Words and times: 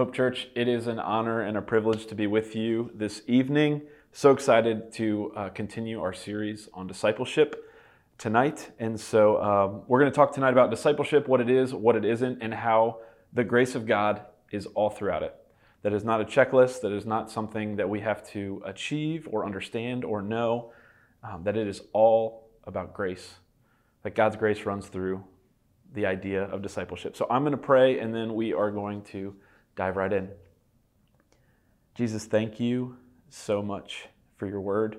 Hope 0.00 0.14
Church, 0.14 0.48
it 0.54 0.66
is 0.66 0.86
an 0.86 0.98
honor 0.98 1.42
and 1.42 1.58
a 1.58 1.60
privilege 1.60 2.06
to 2.06 2.14
be 2.14 2.26
with 2.26 2.56
you 2.56 2.90
this 2.94 3.20
evening. 3.26 3.82
So 4.12 4.30
excited 4.30 4.94
to 4.94 5.30
uh, 5.36 5.48
continue 5.50 6.00
our 6.00 6.14
series 6.14 6.70
on 6.72 6.86
discipleship 6.86 7.70
tonight. 8.16 8.70
And 8.78 8.98
so 8.98 9.42
um, 9.42 9.82
we're 9.88 10.00
going 10.00 10.10
to 10.10 10.16
talk 10.16 10.32
tonight 10.32 10.52
about 10.52 10.70
discipleship, 10.70 11.28
what 11.28 11.42
it 11.42 11.50
is, 11.50 11.74
what 11.74 11.96
it 11.96 12.06
isn't, 12.06 12.38
and 12.40 12.54
how 12.54 13.00
the 13.34 13.44
grace 13.44 13.74
of 13.74 13.86
God 13.86 14.22
is 14.50 14.64
all 14.68 14.88
throughout 14.88 15.22
it. 15.22 15.34
That 15.82 15.92
is 15.92 16.02
not 16.02 16.22
a 16.22 16.24
checklist, 16.24 16.80
that 16.80 16.92
is 16.92 17.04
not 17.04 17.30
something 17.30 17.76
that 17.76 17.90
we 17.90 18.00
have 18.00 18.26
to 18.28 18.62
achieve 18.64 19.28
or 19.30 19.44
understand 19.44 20.06
or 20.06 20.22
know, 20.22 20.72
um, 21.22 21.44
that 21.44 21.58
it 21.58 21.68
is 21.68 21.82
all 21.92 22.48
about 22.64 22.94
grace, 22.94 23.34
that 24.02 24.14
God's 24.14 24.36
grace 24.36 24.64
runs 24.64 24.86
through 24.86 25.22
the 25.92 26.06
idea 26.06 26.44
of 26.44 26.62
discipleship. 26.62 27.18
So 27.18 27.26
I'm 27.28 27.42
going 27.42 27.52
to 27.52 27.58
pray, 27.58 27.98
and 27.98 28.14
then 28.14 28.32
we 28.32 28.54
are 28.54 28.70
going 28.70 29.02
to 29.02 29.36
dive 29.76 29.96
right 29.96 30.12
in. 30.12 30.30
Jesus, 31.94 32.24
thank 32.24 32.60
you 32.60 32.96
so 33.28 33.62
much 33.62 34.08
for 34.36 34.46
your 34.46 34.60
word. 34.60 34.98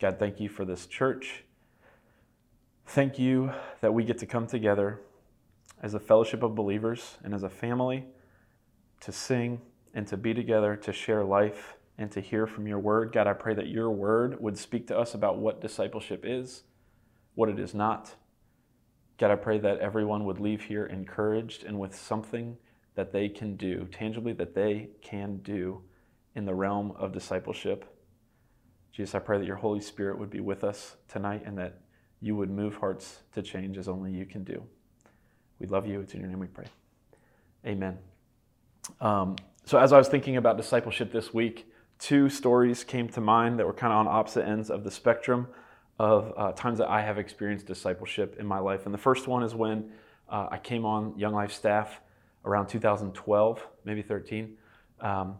God, 0.00 0.18
thank 0.18 0.40
you 0.40 0.48
for 0.48 0.64
this 0.64 0.86
church. 0.86 1.44
Thank 2.86 3.18
you 3.18 3.52
that 3.80 3.94
we 3.94 4.04
get 4.04 4.18
to 4.18 4.26
come 4.26 4.46
together 4.46 5.00
as 5.80 5.94
a 5.94 6.00
fellowship 6.00 6.42
of 6.42 6.54
believers 6.54 7.18
and 7.22 7.32
as 7.34 7.42
a 7.42 7.48
family 7.48 8.04
to 9.00 9.12
sing 9.12 9.60
and 9.94 10.06
to 10.08 10.16
be 10.16 10.34
together, 10.34 10.76
to 10.76 10.92
share 10.92 11.24
life 11.24 11.76
and 11.98 12.10
to 12.12 12.20
hear 12.20 12.46
from 12.46 12.66
your 12.66 12.78
word. 12.78 13.12
God, 13.12 13.26
I 13.26 13.32
pray 13.32 13.54
that 13.54 13.68
your 13.68 13.90
word 13.90 14.40
would 14.40 14.58
speak 14.58 14.86
to 14.88 14.98
us 14.98 15.14
about 15.14 15.38
what 15.38 15.60
discipleship 15.60 16.24
is, 16.24 16.62
what 17.34 17.48
it 17.48 17.58
is 17.58 17.74
not. 17.74 18.14
God, 19.18 19.30
I 19.30 19.36
pray 19.36 19.58
that 19.58 19.78
everyone 19.78 20.24
would 20.24 20.40
leave 20.40 20.62
here 20.62 20.86
encouraged 20.86 21.64
and 21.64 21.78
with 21.78 21.94
something 21.94 22.56
that 22.94 23.12
they 23.12 23.28
can 23.28 23.56
do, 23.56 23.88
tangibly 23.90 24.32
that 24.34 24.54
they 24.54 24.90
can 25.00 25.38
do 25.38 25.82
in 26.34 26.44
the 26.44 26.54
realm 26.54 26.92
of 26.92 27.12
discipleship. 27.12 27.84
Jesus, 28.92 29.14
I 29.14 29.18
pray 29.18 29.38
that 29.38 29.46
your 29.46 29.56
Holy 29.56 29.80
Spirit 29.80 30.18
would 30.18 30.30
be 30.30 30.40
with 30.40 30.64
us 30.64 30.96
tonight 31.08 31.42
and 31.46 31.56
that 31.58 31.80
you 32.20 32.36
would 32.36 32.50
move 32.50 32.76
hearts 32.76 33.20
to 33.34 33.42
change 33.42 33.78
as 33.78 33.88
only 33.88 34.12
you 34.12 34.26
can 34.26 34.44
do. 34.44 34.62
We 35.58 35.66
love 35.66 35.86
you. 35.86 36.00
It's 36.00 36.12
in 36.14 36.20
your 36.20 36.28
name 36.28 36.38
we 36.38 36.46
pray. 36.46 36.66
Amen. 37.66 37.98
Um, 39.00 39.36
so, 39.64 39.78
as 39.78 39.92
I 39.92 39.98
was 39.98 40.08
thinking 40.08 40.36
about 40.36 40.56
discipleship 40.56 41.12
this 41.12 41.32
week, 41.32 41.66
two 41.98 42.28
stories 42.28 42.84
came 42.84 43.08
to 43.10 43.20
mind 43.20 43.58
that 43.58 43.66
were 43.66 43.72
kind 43.72 43.92
of 43.92 43.98
on 44.00 44.08
opposite 44.08 44.46
ends 44.46 44.70
of 44.70 44.82
the 44.82 44.90
spectrum 44.90 45.46
of 45.98 46.34
uh, 46.36 46.52
times 46.52 46.78
that 46.78 46.88
I 46.88 47.00
have 47.00 47.18
experienced 47.18 47.66
discipleship 47.66 48.36
in 48.38 48.46
my 48.46 48.58
life. 48.58 48.86
And 48.86 48.94
the 48.94 48.98
first 48.98 49.28
one 49.28 49.42
is 49.42 49.54
when 49.54 49.90
uh, 50.28 50.48
I 50.50 50.58
came 50.58 50.84
on 50.84 51.16
Young 51.16 51.32
Life 51.32 51.52
staff 51.52 52.00
around 52.44 52.66
2012, 52.68 53.66
maybe 53.84 54.02
13. 54.02 54.56
Um, 55.00 55.36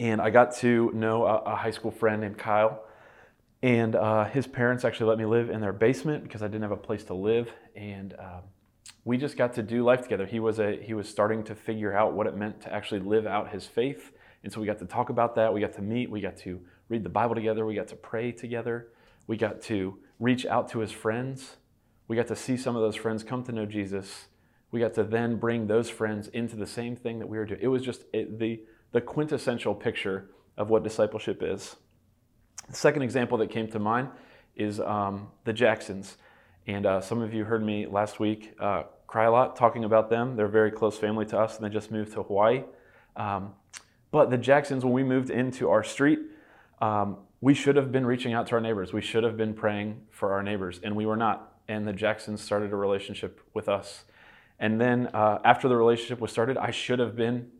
and 0.00 0.20
I 0.20 0.30
got 0.30 0.54
to 0.56 0.90
know 0.94 1.26
a, 1.26 1.38
a, 1.38 1.56
high 1.56 1.70
school 1.70 1.90
friend 1.90 2.20
named 2.20 2.38
Kyle. 2.38 2.84
And 3.62 3.96
uh, 3.96 4.24
his 4.24 4.46
parents 4.46 4.84
actually 4.84 5.08
let 5.08 5.18
me 5.18 5.24
live 5.24 5.50
in 5.50 5.60
their 5.60 5.72
basement 5.72 6.22
because 6.22 6.42
I 6.42 6.46
didn't 6.46 6.62
have 6.62 6.70
a 6.70 6.76
place 6.76 7.02
to 7.04 7.14
live. 7.14 7.50
And 7.74 8.14
um, 8.18 8.42
we 9.04 9.16
just 9.16 9.36
got 9.36 9.54
to 9.54 9.62
do 9.62 9.82
life 9.82 10.02
together. 10.02 10.26
He 10.26 10.38
was, 10.38 10.60
a, 10.60 10.80
he 10.80 10.94
was 10.94 11.08
starting 11.08 11.42
to 11.44 11.54
figure 11.54 11.96
out 11.96 12.12
what 12.12 12.26
it 12.26 12.36
meant 12.36 12.60
to 12.62 12.72
actually 12.72 13.00
live 13.00 13.26
out 13.26 13.50
his 13.50 13.66
faith. 13.66 14.12
And 14.44 14.52
so 14.52 14.60
we 14.60 14.66
got 14.66 14.78
to 14.78 14.86
talk 14.86 15.10
about 15.10 15.34
that. 15.34 15.52
We 15.52 15.60
got 15.60 15.72
to 15.74 15.82
meet. 15.82 16.10
We 16.10 16.20
got 16.20 16.36
to 16.38 16.60
read 16.88 17.02
the 17.02 17.08
Bible 17.08 17.34
together. 17.34 17.66
We 17.66 17.74
got 17.74 17.88
to 17.88 17.96
pray 17.96 18.30
together. 18.30 18.88
We 19.26 19.36
got 19.36 19.60
to 19.62 19.98
reach 20.20 20.46
out 20.46 20.68
to 20.70 20.78
his 20.78 20.92
friends. 20.92 21.56
We 22.06 22.14
got 22.16 22.28
to 22.28 22.36
see 22.36 22.56
some 22.56 22.76
of 22.76 22.82
those 22.82 22.96
friends 22.96 23.24
come 23.24 23.42
to 23.44 23.52
know 23.52 23.66
Jesus 23.66 24.28
we 24.70 24.80
got 24.80 24.94
to 24.94 25.04
then 25.04 25.36
bring 25.36 25.66
those 25.66 25.88
friends 25.88 26.28
into 26.28 26.56
the 26.56 26.66
same 26.66 26.96
thing 26.96 27.18
that 27.18 27.28
we 27.28 27.38
were 27.38 27.46
doing. 27.46 27.60
It 27.62 27.68
was 27.68 27.82
just 27.82 28.04
it, 28.12 28.38
the, 28.38 28.60
the 28.92 29.00
quintessential 29.00 29.74
picture 29.74 30.30
of 30.56 30.70
what 30.70 30.82
discipleship 30.82 31.42
is. 31.42 31.76
The 32.68 32.76
second 32.76 33.02
example 33.02 33.38
that 33.38 33.50
came 33.50 33.68
to 33.68 33.78
mind 33.78 34.08
is 34.56 34.80
um, 34.80 35.28
the 35.44 35.52
Jacksons. 35.52 36.16
And 36.66 36.84
uh, 36.84 37.00
some 37.00 37.22
of 37.22 37.32
you 37.32 37.44
heard 37.44 37.64
me 37.64 37.86
last 37.86 38.20
week 38.20 38.54
uh, 38.60 38.82
cry 39.06 39.24
a 39.24 39.30
lot 39.30 39.56
talking 39.56 39.84
about 39.84 40.10
them. 40.10 40.36
They're 40.36 40.46
a 40.46 40.50
very 40.50 40.70
close 40.70 40.98
family 40.98 41.24
to 41.26 41.38
us, 41.38 41.56
and 41.56 41.64
they 41.64 41.72
just 41.72 41.90
moved 41.90 42.12
to 42.12 42.22
Hawaii. 42.22 42.64
Um, 43.16 43.54
but 44.10 44.30
the 44.30 44.36
Jacksons, 44.36 44.84
when 44.84 44.92
we 44.92 45.02
moved 45.02 45.30
into 45.30 45.70
our 45.70 45.82
street, 45.82 46.18
um, 46.80 47.18
we 47.40 47.54
should 47.54 47.76
have 47.76 47.90
been 47.90 48.04
reaching 48.04 48.34
out 48.34 48.48
to 48.48 48.54
our 48.54 48.60
neighbors. 48.60 48.92
We 48.92 49.00
should 49.00 49.24
have 49.24 49.36
been 49.36 49.54
praying 49.54 50.02
for 50.10 50.32
our 50.32 50.42
neighbors, 50.42 50.80
and 50.82 50.94
we 50.94 51.06
were 51.06 51.16
not. 51.16 51.54
And 51.68 51.86
the 51.86 51.92
Jacksons 51.92 52.42
started 52.42 52.72
a 52.72 52.76
relationship 52.76 53.40
with 53.54 53.68
us. 53.68 54.04
And 54.58 54.80
then 54.80 55.08
uh, 55.14 55.38
after 55.44 55.68
the 55.68 55.76
relationship 55.76 56.20
was 56.20 56.30
started, 56.30 56.56
I 56.56 56.70
should 56.70 56.98
have 56.98 57.14
been 57.14 57.50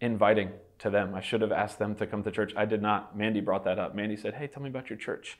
inviting 0.00 0.50
to 0.80 0.90
them. 0.90 1.14
I 1.14 1.20
should 1.20 1.40
have 1.40 1.52
asked 1.52 1.78
them 1.78 1.94
to 1.96 2.06
come 2.06 2.22
to 2.24 2.30
church. 2.30 2.52
I 2.56 2.64
did 2.64 2.82
not. 2.82 3.16
Mandy 3.16 3.40
brought 3.40 3.64
that 3.64 3.78
up. 3.78 3.94
Mandy 3.94 4.16
said, 4.16 4.34
Hey, 4.34 4.46
tell 4.46 4.62
me 4.62 4.68
about 4.68 4.90
your 4.90 4.98
church. 4.98 5.38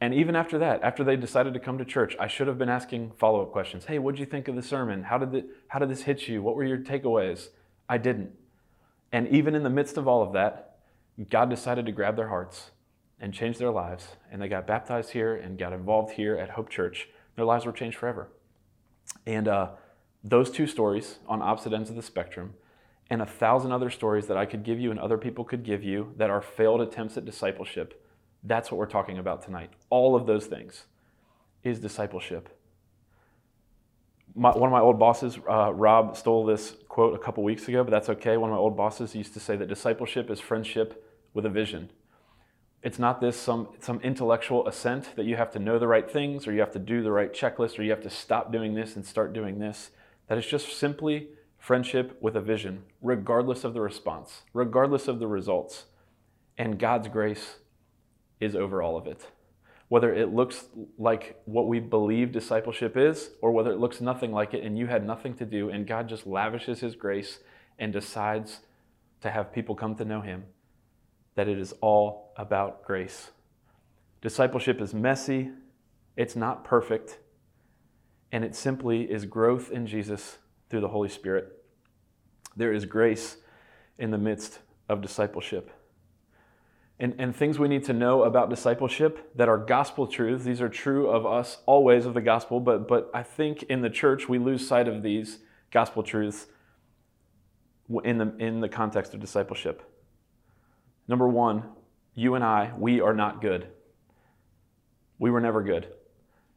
And 0.00 0.12
even 0.12 0.36
after 0.36 0.58
that, 0.58 0.82
after 0.82 1.04
they 1.04 1.16
decided 1.16 1.54
to 1.54 1.60
come 1.60 1.78
to 1.78 1.84
church, 1.84 2.16
I 2.18 2.26
should 2.26 2.48
have 2.48 2.58
been 2.58 2.68
asking 2.68 3.12
follow 3.16 3.42
up 3.42 3.52
questions. 3.52 3.84
Hey, 3.86 3.98
what 3.98 4.14
did 4.14 4.20
you 4.20 4.26
think 4.26 4.48
of 4.48 4.56
the 4.56 4.62
sermon? 4.62 5.04
How 5.04 5.18
did, 5.18 5.34
it, 5.34 5.46
how 5.68 5.78
did 5.78 5.88
this 5.88 6.02
hit 6.02 6.28
you? 6.28 6.42
What 6.42 6.56
were 6.56 6.64
your 6.64 6.78
takeaways? 6.78 7.48
I 7.88 7.98
didn't. 7.98 8.32
And 9.12 9.28
even 9.28 9.54
in 9.54 9.62
the 9.62 9.70
midst 9.70 9.96
of 9.96 10.08
all 10.08 10.22
of 10.22 10.32
that, 10.32 10.78
God 11.30 11.48
decided 11.48 11.86
to 11.86 11.92
grab 11.92 12.16
their 12.16 12.28
hearts 12.28 12.72
and 13.20 13.32
change 13.32 13.58
their 13.58 13.70
lives. 13.70 14.08
And 14.30 14.42
they 14.42 14.48
got 14.48 14.66
baptized 14.66 15.10
here 15.10 15.36
and 15.36 15.56
got 15.56 15.72
involved 15.72 16.12
here 16.14 16.36
at 16.36 16.50
Hope 16.50 16.68
Church. 16.68 17.08
Their 17.36 17.44
lives 17.44 17.64
were 17.64 17.72
changed 17.72 17.96
forever. 17.96 18.28
And 19.24 19.46
uh, 19.46 19.70
those 20.24 20.50
two 20.50 20.66
stories 20.66 21.18
on 21.28 21.42
opposite 21.42 21.74
ends 21.74 21.90
of 21.90 21.96
the 21.96 22.02
spectrum, 22.02 22.54
and 23.10 23.20
a 23.20 23.26
thousand 23.26 23.72
other 23.72 23.90
stories 23.90 24.26
that 24.26 24.38
I 24.38 24.46
could 24.46 24.64
give 24.64 24.80
you 24.80 24.90
and 24.90 24.98
other 24.98 25.18
people 25.18 25.44
could 25.44 25.62
give 25.62 25.84
you 25.84 26.14
that 26.16 26.30
are 26.30 26.40
failed 26.40 26.80
attempts 26.80 27.18
at 27.18 27.26
discipleship. 27.26 28.02
That's 28.42 28.70
what 28.70 28.78
we're 28.78 28.86
talking 28.86 29.18
about 29.18 29.42
tonight. 29.42 29.70
All 29.90 30.16
of 30.16 30.26
those 30.26 30.46
things 30.46 30.86
is 31.62 31.78
discipleship. 31.78 32.48
My, 34.34 34.50
one 34.50 34.68
of 34.68 34.72
my 34.72 34.80
old 34.80 34.98
bosses, 34.98 35.38
uh, 35.48 35.72
Rob, 35.72 36.16
stole 36.16 36.44
this 36.44 36.74
quote 36.88 37.14
a 37.14 37.18
couple 37.18 37.44
weeks 37.44 37.68
ago, 37.68 37.84
but 37.84 37.90
that's 37.90 38.08
okay. 38.08 38.36
One 38.36 38.50
of 38.50 38.54
my 38.54 38.58
old 38.58 38.76
bosses 38.76 39.14
used 39.14 39.34
to 39.34 39.40
say 39.40 39.54
that 39.56 39.68
discipleship 39.68 40.30
is 40.30 40.40
friendship 40.40 41.04
with 41.34 41.46
a 41.46 41.50
vision. 41.50 41.90
It's 42.82 42.98
not 42.98 43.20
this 43.20 43.36
some, 43.36 43.68
some 43.80 44.00
intellectual 44.00 44.66
assent 44.66 45.14
that 45.16 45.24
you 45.24 45.36
have 45.36 45.50
to 45.52 45.58
know 45.58 45.78
the 45.78 45.86
right 45.86 46.10
things 46.10 46.46
or 46.46 46.52
you 46.52 46.60
have 46.60 46.72
to 46.72 46.78
do 46.78 47.02
the 47.02 47.12
right 47.12 47.32
checklist 47.32 47.78
or 47.78 47.82
you 47.82 47.90
have 47.90 48.02
to 48.02 48.10
stop 48.10 48.50
doing 48.50 48.74
this 48.74 48.96
and 48.96 49.06
start 49.06 49.32
doing 49.32 49.58
this. 49.58 49.90
That 50.28 50.38
is 50.38 50.46
just 50.46 50.76
simply 50.76 51.28
friendship 51.58 52.16
with 52.20 52.36
a 52.36 52.40
vision, 52.40 52.82
regardless 53.00 53.64
of 53.64 53.74
the 53.74 53.80
response, 53.80 54.42
regardless 54.52 55.08
of 55.08 55.18
the 55.18 55.26
results. 55.26 55.84
And 56.58 56.78
God's 56.78 57.08
grace 57.08 57.56
is 58.40 58.54
over 58.54 58.82
all 58.82 58.96
of 58.96 59.06
it. 59.06 59.26
Whether 59.88 60.14
it 60.14 60.32
looks 60.32 60.66
like 60.98 61.40
what 61.44 61.68
we 61.68 61.80
believe 61.80 62.32
discipleship 62.32 62.96
is, 62.96 63.30
or 63.40 63.52
whether 63.52 63.70
it 63.70 63.78
looks 63.78 64.00
nothing 64.00 64.32
like 64.32 64.54
it 64.54 64.62
and 64.62 64.78
you 64.78 64.86
had 64.86 65.06
nothing 65.06 65.34
to 65.34 65.44
do, 65.44 65.70
and 65.70 65.86
God 65.86 66.08
just 66.08 66.26
lavishes 66.26 66.80
His 66.80 66.94
grace 66.96 67.38
and 67.78 67.92
decides 67.92 68.60
to 69.20 69.30
have 69.30 69.52
people 69.52 69.74
come 69.74 69.94
to 69.96 70.04
know 70.04 70.20
Him, 70.20 70.44
that 71.34 71.48
it 71.48 71.58
is 71.58 71.74
all 71.80 72.32
about 72.36 72.84
grace. 72.84 73.30
Discipleship 74.20 74.80
is 74.80 74.94
messy, 74.94 75.50
it's 76.16 76.36
not 76.36 76.64
perfect, 76.64 77.18
and 78.34 78.44
it 78.44 78.56
simply 78.56 79.02
is 79.02 79.26
growth 79.26 79.70
in 79.70 79.86
Jesus 79.86 80.38
through 80.68 80.80
the 80.80 80.88
Holy 80.88 81.08
Spirit. 81.08 81.64
There 82.56 82.72
is 82.72 82.84
grace 82.84 83.36
in 83.96 84.10
the 84.10 84.18
midst 84.18 84.58
of 84.88 85.00
discipleship. 85.00 85.70
And, 86.98 87.14
and 87.20 87.34
things 87.34 87.60
we 87.60 87.68
need 87.68 87.84
to 87.84 87.92
know 87.92 88.24
about 88.24 88.50
discipleship 88.50 89.30
that 89.36 89.48
are 89.48 89.56
gospel 89.56 90.08
truths. 90.08 90.42
These 90.42 90.60
are 90.60 90.68
true 90.68 91.08
of 91.08 91.24
us 91.24 91.58
always 91.64 92.06
of 92.06 92.14
the 92.14 92.20
gospel, 92.20 92.58
but, 92.58 92.88
but 92.88 93.08
I 93.14 93.22
think 93.22 93.62
in 93.64 93.82
the 93.82 93.90
church 93.90 94.28
we 94.28 94.40
lose 94.40 94.66
sight 94.66 94.88
of 94.88 95.04
these 95.04 95.38
gospel 95.70 96.02
truths 96.02 96.46
in 98.02 98.18
the, 98.18 98.34
in 98.38 98.58
the 98.58 98.68
context 98.68 99.14
of 99.14 99.20
discipleship. 99.20 99.80
Number 101.06 101.28
one, 101.28 101.62
you 102.16 102.34
and 102.34 102.42
I, 102.42 102.72
we 102.76 103.00
are 103.00 103.14
not 103.14 103.40
good. 103.40 103.68
We 105.20 105.30
were 105.30 105.40
never 105.40 105.62
good. 105.62 105.86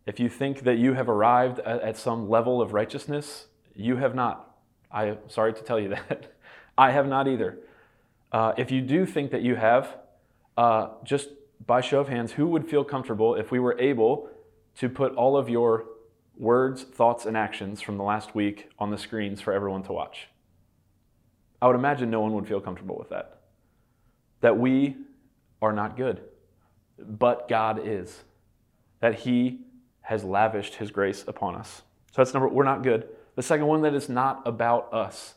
If 0.08 0.22
you 0.22 0.30
think 0.30 0.62
that 0.62 0.78
you 0.78 0.94
have 0.94 1.10
arrived 1.10 1.60
at, 1.60 1.98
some 1.98 2.30
level 2.30 2.62
of 2.62 2.72
righteousness, 2.72 3.48
you 3.76 3.98
have 3.98 4.16
not. 4.16 4.56
I 4.90 5.08
am 5.08 5.18
sorry 5.28 5.54
to 5.54 5.62
tell 5.62 5.78
you 5.78 5.90
that. 6.10 6.34
I 6.78 6.92
have 6.92 7.08
not 7.08 7.28
either. 7.28 7.60
Uh, 8.32 8.54
if 8.58 8.72
you 8.72 8.82
do 8.82 9.06
think 9.06 9.32
that 9.32 9.42
you 9.42 9.56
have, 9.56 9.98
uh, 10.56 10.92
just 11.04 11.30
by 11.66 11.82
show 11.82 12.00
of 12.00 12.08
hands, 12.08 12.32
who 12.32 12.48
would 12.48 12.70
feel 12.70 12.86
comfortable 12.86 13.36
if 13.36 13.52
we 13.52 13.60
were 13.60 13.78
able 13.80 14.30
to 14.78 14.88
put 14.88 15.14
all 15.16 15.36
of 15.36 15.50
your 15.50 15.86
words, 16.38 16.84
thoughts, 16.84 17.26
and 17.26 17.36
actions 17.36 17.82
from 17.82 17.98
the 17.98 18.04
last 18.04 18.34
week 18.34 18.70
on 18.80 18.92
the 18.92 18.98
screens 18.98 19.42
for 19.42 19.52
everyone 19.52 19.84
to 19.84 19.92
watch? 19.92 20.30
I 21.62 21.68
would 21.68 21.76
imagine 21.76 22.10
no 22.10 22.22
one 22.22 22.34
would 22.34 22.48
feel 22.48 22.62
comfortable 22.62 22.98
with 22.98 23.10
that. 23.10 23.42
That 24.40 24.58
we 24.58 24.96
are 25.62 25.74
not 25.74 25.98
good, 25.98 26.22
but 26.98 27.50
God 27.50 27.82
is. 27.86 28.24
That 29.02 29.16
He 29.16 29.67
has 30.08 30.24
lavished 30.24 30.76
his 30.76 30.90
grace 30.90 31.26
upon 31.28 31.54
us. 31.54 31.82
So 32.14 32.22
that's 32.22 32.34
number 32.34 32.48
we're 32.48 32.64
not 32.64 32.82
good. 32.82 33.10
The 33.36 33.44
second 33.44 33.68
one 33.68 33.82
that 33.82 33.94
is 33.94 34.08
not 34.08 34.42
about 34.46 34.94
us. 34.94 35.36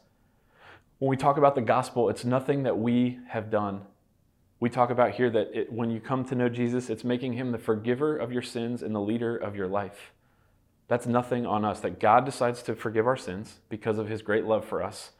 when 1.00 1.08
we 1.08 1.16
talk 1.16 1.38
about 1.38 1.56
the 1.56 1.60
gospel, 1.60 2.08
it's 2.08 2.24
nothing 2.24 2.62
that 2.62 2.78
we 2.78 3.18
have 3.28 3.50
done. 3.50 3.82
We 4.60 4.70
talk 4.70 4.90
about 4.90 5.12
here 5.12 5.28
that 5.30 5.50
it, 5.52 5.72
when 5.72 5.90
you 5.90 5.98
come 5.98 6.24
to 6.26 6.36
know 6.36 6.48
Jesus, 6.48 6.88
it's 6.88 7.02
making 7.02 7.32
him 7.32 7.50
the 7.50 7.58
forgiver 7.58 8.16
of 8.16 8.30
your 8.32 8.42
sins 8.42 8.80
and 8.80 8.94
the 8.94 9.00
leader 9.00 9.36
of 9.36 9.56
your 9.56 9.66
life. 9.66 10.12
That's 10.86 11.06
nothing 11.06 11.46
on 11.46 11.64
us. 11.64 11.80
That 11.80 11.98
God 11.98 12.24
decides 12.24 12.62
to 12.62 12.76
forgive 12.76 13.08
our 13.08 13.16
sins 13.16 13.58
because 13.68 13.98
of 13.98 14.08
his 14.08 14.22
great 14.22 14.44
love 14.44 14.64
for 14.64 14.84
us, 14.84 15.10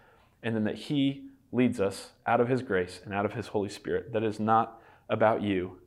and 0.45 0.55
then 0.55 0.65
that 0.65 0.77
he 0.77 1.25
leads 1.51 1.81
us 1.81 2.11
out 2.25 2.41
of 2.41 2.49
his 2.49 2.63
grace 2.63 3.01
and 3.05 3.13
out 3.13 3.27
of 3.27 3.33
his 3.33 3.49
Holy 3.49 3.69
Spirit. 3.69 4.13
That 4.13 4.23
is 4.23 4.39
not 4.39 4.81
about 5.09 5.43
you. 5.43 5.79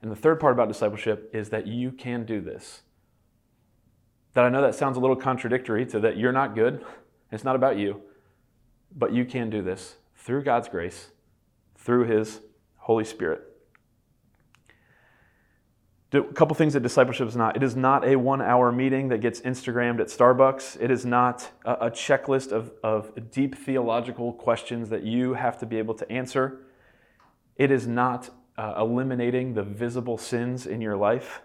And 0.00 0.10
the 0.10 0.16
third 0.16 0.40
part 0.40 0.54
about 0.54 0.66
discipleship 0.66 1.30
is 1.32 1.50
that 1.50 1.68
you 1.68 1.92
can 1.92 2.26
do 2.26 2.40
this. 2.40 2.82
That 4.34 4.44
I 4.44 4.48
know 4.48 4.62
that 4.62 4.74
sounds 4.74 4.96
a 4.96 5.00
little 5.00 5.16
contradictory 5.16 5.84
to 5.86 6.00
that 6.00 6.16
you're 6.16 6.32
not 6.32 6.54
good, 6.54 6.84
it's 7.30 7.44
not 7.44 7.56
about 7.56 7.76
you. 7.78 8.02
But 8.94 9.12
you 9.12 9.24
can 9.24 9.50
do 9.50 9.62
this 9.62 9.96
through 10.16 10.42
God's 10.44 10.68
grace, 10.68 11.08
through 11.76 12.04
His 12.04 12.40
Holy 12.76 13.04
Spirit. 13.04 13.42
A 16.14 16.20
couple 16.20 16.54
things 16.54 16.74
that 16.74 16.82
discipleship 16.82 17.26
is 17.26 17.36
not. 17.36 17.56
It 17.56 17.62
is 17.62 17.74
not 17.74 18.04
a 18.04 18.16
one 18.16 18.42
hour 18.42 18.70
meeting 18.70 19.08
that 19.08 19.22
gets 19.22 19.40
Instagrammed 19.40 19.98
at 19.98 20.08
Starbucks. 20.08 20.76
It 20.78 20.90
is 20.90 21.06
not 21.06 21.50
a, 21.64 21.90
checklist 21.90 22.52
of, 22.52 22.70
of 22.82 23.30
deep 23.30 23.56
theological 23.56 24.34
questions 24.34 24.90
that 24.90 25.04
you 25.04 25.32
have 25.32 25.56
to 25.60 25.66
be 25.66 25.78
able 25.78 25.94
to 25.94 26.12
answer. 26.12 26.66
It 27.56 27.70
is 27.70 27.86
not 27.86 28.28
uh, 28.58 28.74
eliminating 28.78 29.54
the 29.54 29.62
visible 29.62 30.18
sins 30.18 30.66
in 30.66 30.82
your 30.82 30.96
life. 30.98 31.40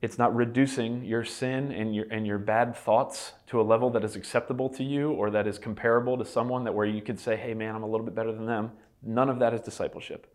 It's 0.00 0.18
not 0.18 0.34
reducing 0.34 1.04
your 1.04 1.24
sin 1.24 1.72
and 1.72 1.94
your, 1.94 2.06
and 2.10 2.26
your 2.26 2.38
bad 2.38 2.76
thoughts 2.76 3.32
to 3.48 3.60
a 3.60 3.62
level 3.62 3.90
that 3.90 4.04
is 4.04 4.14
acceptable 4.14 4.68
to 4.70 4.84
you 4.84 5.10
or 5.10 5.30
that 5.30 5.46
is 5.46 5.58
comparable 5.58 6.16
to 6.18 6.24
someone 6.24 6.64
that 6.64 6.74
where 6.74 6.86
you 6.86 7.02
could 7.02 7.18
say, 7.18 7.36
hey 7.36 7.52
man, 7.52 7.74
I'm 7.74 7.82
a 7.82 7.88
little 7.88 8.06
bit 8.06 8.14
better 8.14 8.32
than 8.32 8.46
them. 8.46 8.70
None 9.02 9.28
of 9.28 9.40
that 9.40 9.54
is 9.54 9.60
discipleship. 9.60 10.32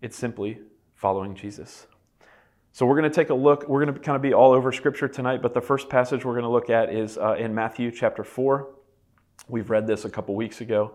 It's 0.00 0.16
simply 0.16 0.58
following 0.96 1.36
Jesus. 1.36 1.86
So 2.72 2.86
we're 2.86 2.98
going 2.98 3.10
to 3.10 3.14
take 3.14 3.30
a 3.30 3.34
look. 3.34 3.68
We're 3.68 3.84
going 3.84 3.94
to 3.94 4.00
kind 4.00 4.16
of 4.16 4.22
be 4.22 4.32
all 4.32 4.52
over 4.52 4.72
Scripture 4.72 5.06
tonight, 5.06 5.42
but 5.42 5.54
the 5.54 5.60
first 5.60 5.88
passage 5.88 6.24
we're 6.24 6.32
going 6.32 6.44
to 6.44 6.48
look 6.48 6.70
at 6.70 6.92
is 6.92 7.18
uh, 7.18 7.34
in 7.34 7.54
Matthew 7.54 7.92
chapter 7.92 8.24
4. 8.24 8.68
We've 9.46 9.70
read 9.70 9.86
this 9.86 10.04
a 10.04 10.10
couple 10.10 10.34
weeks 10.34 10.60
ago. 10.60 10.92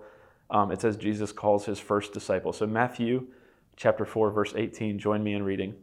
Um, 0.50 0.72
it 0.72 0.82
says 0.82 0.98
Jesus 0.98 1.32
calls 1.32 1.66
his 1.66 1.80
first 1.80 2.14
disciple. 2.14 2.52
So 2.52 2.66
Matthew 2.66 3.28
chapter 3.76 4.06
4, 4.06 4.32
verse 4.32 4.54
18. 4.56 4.98
Join 5.00 5.24
me 5.24 5.34
in 5.34 5.44
reading. 5.44 5.76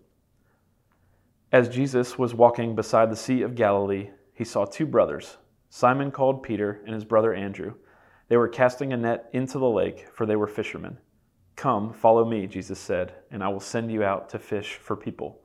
As 1.55 1.69
Jesus 1.69 2.19
was 2.19 2.35
walking 2.35 2.75
beside 2.75 3.13
the 3.13 3.17
Sea 3.17 3.43
of 3.43 3.55
Galilee, 3.55 4.11
he 4.33 4.43
saw 4.43 4.65
two 4.65 4.87
brothers, 4.87 5.37
Simon 5.71 6.11
called 6.11 6.43
Peter 6.43 6.81
and 6.85 6.93
his 6.93 7.05
brother 7.05 7.33
Andrew. 7.33 7.75
They 8.27 8.37
were 8.37 8.49
casting 8.49 8.93
a 8.93 8.97
net 8.97 9.31
into 9.33 9.61
the 9.61 9.69
lake, 9.69 10.09
for 10.13 10.27
they 10.27 10.35
were 10.35 10.49
fishermen. 10.49 10.99
Come, 11.55 11.93
follow 11.93 12.25
me, 12.25 12.49
Jesus 12.49 12.81
said, 12.81 13.15
and 13.31 13.41
I 13.41 13.51
will 13.51 13.61
send 13.61 13.93
you 13.93 14.03
out 14.03 14.29
to 14.31 14.39
fish 14.41 14.75
for 14.75 14.97
people. 14.97 15.43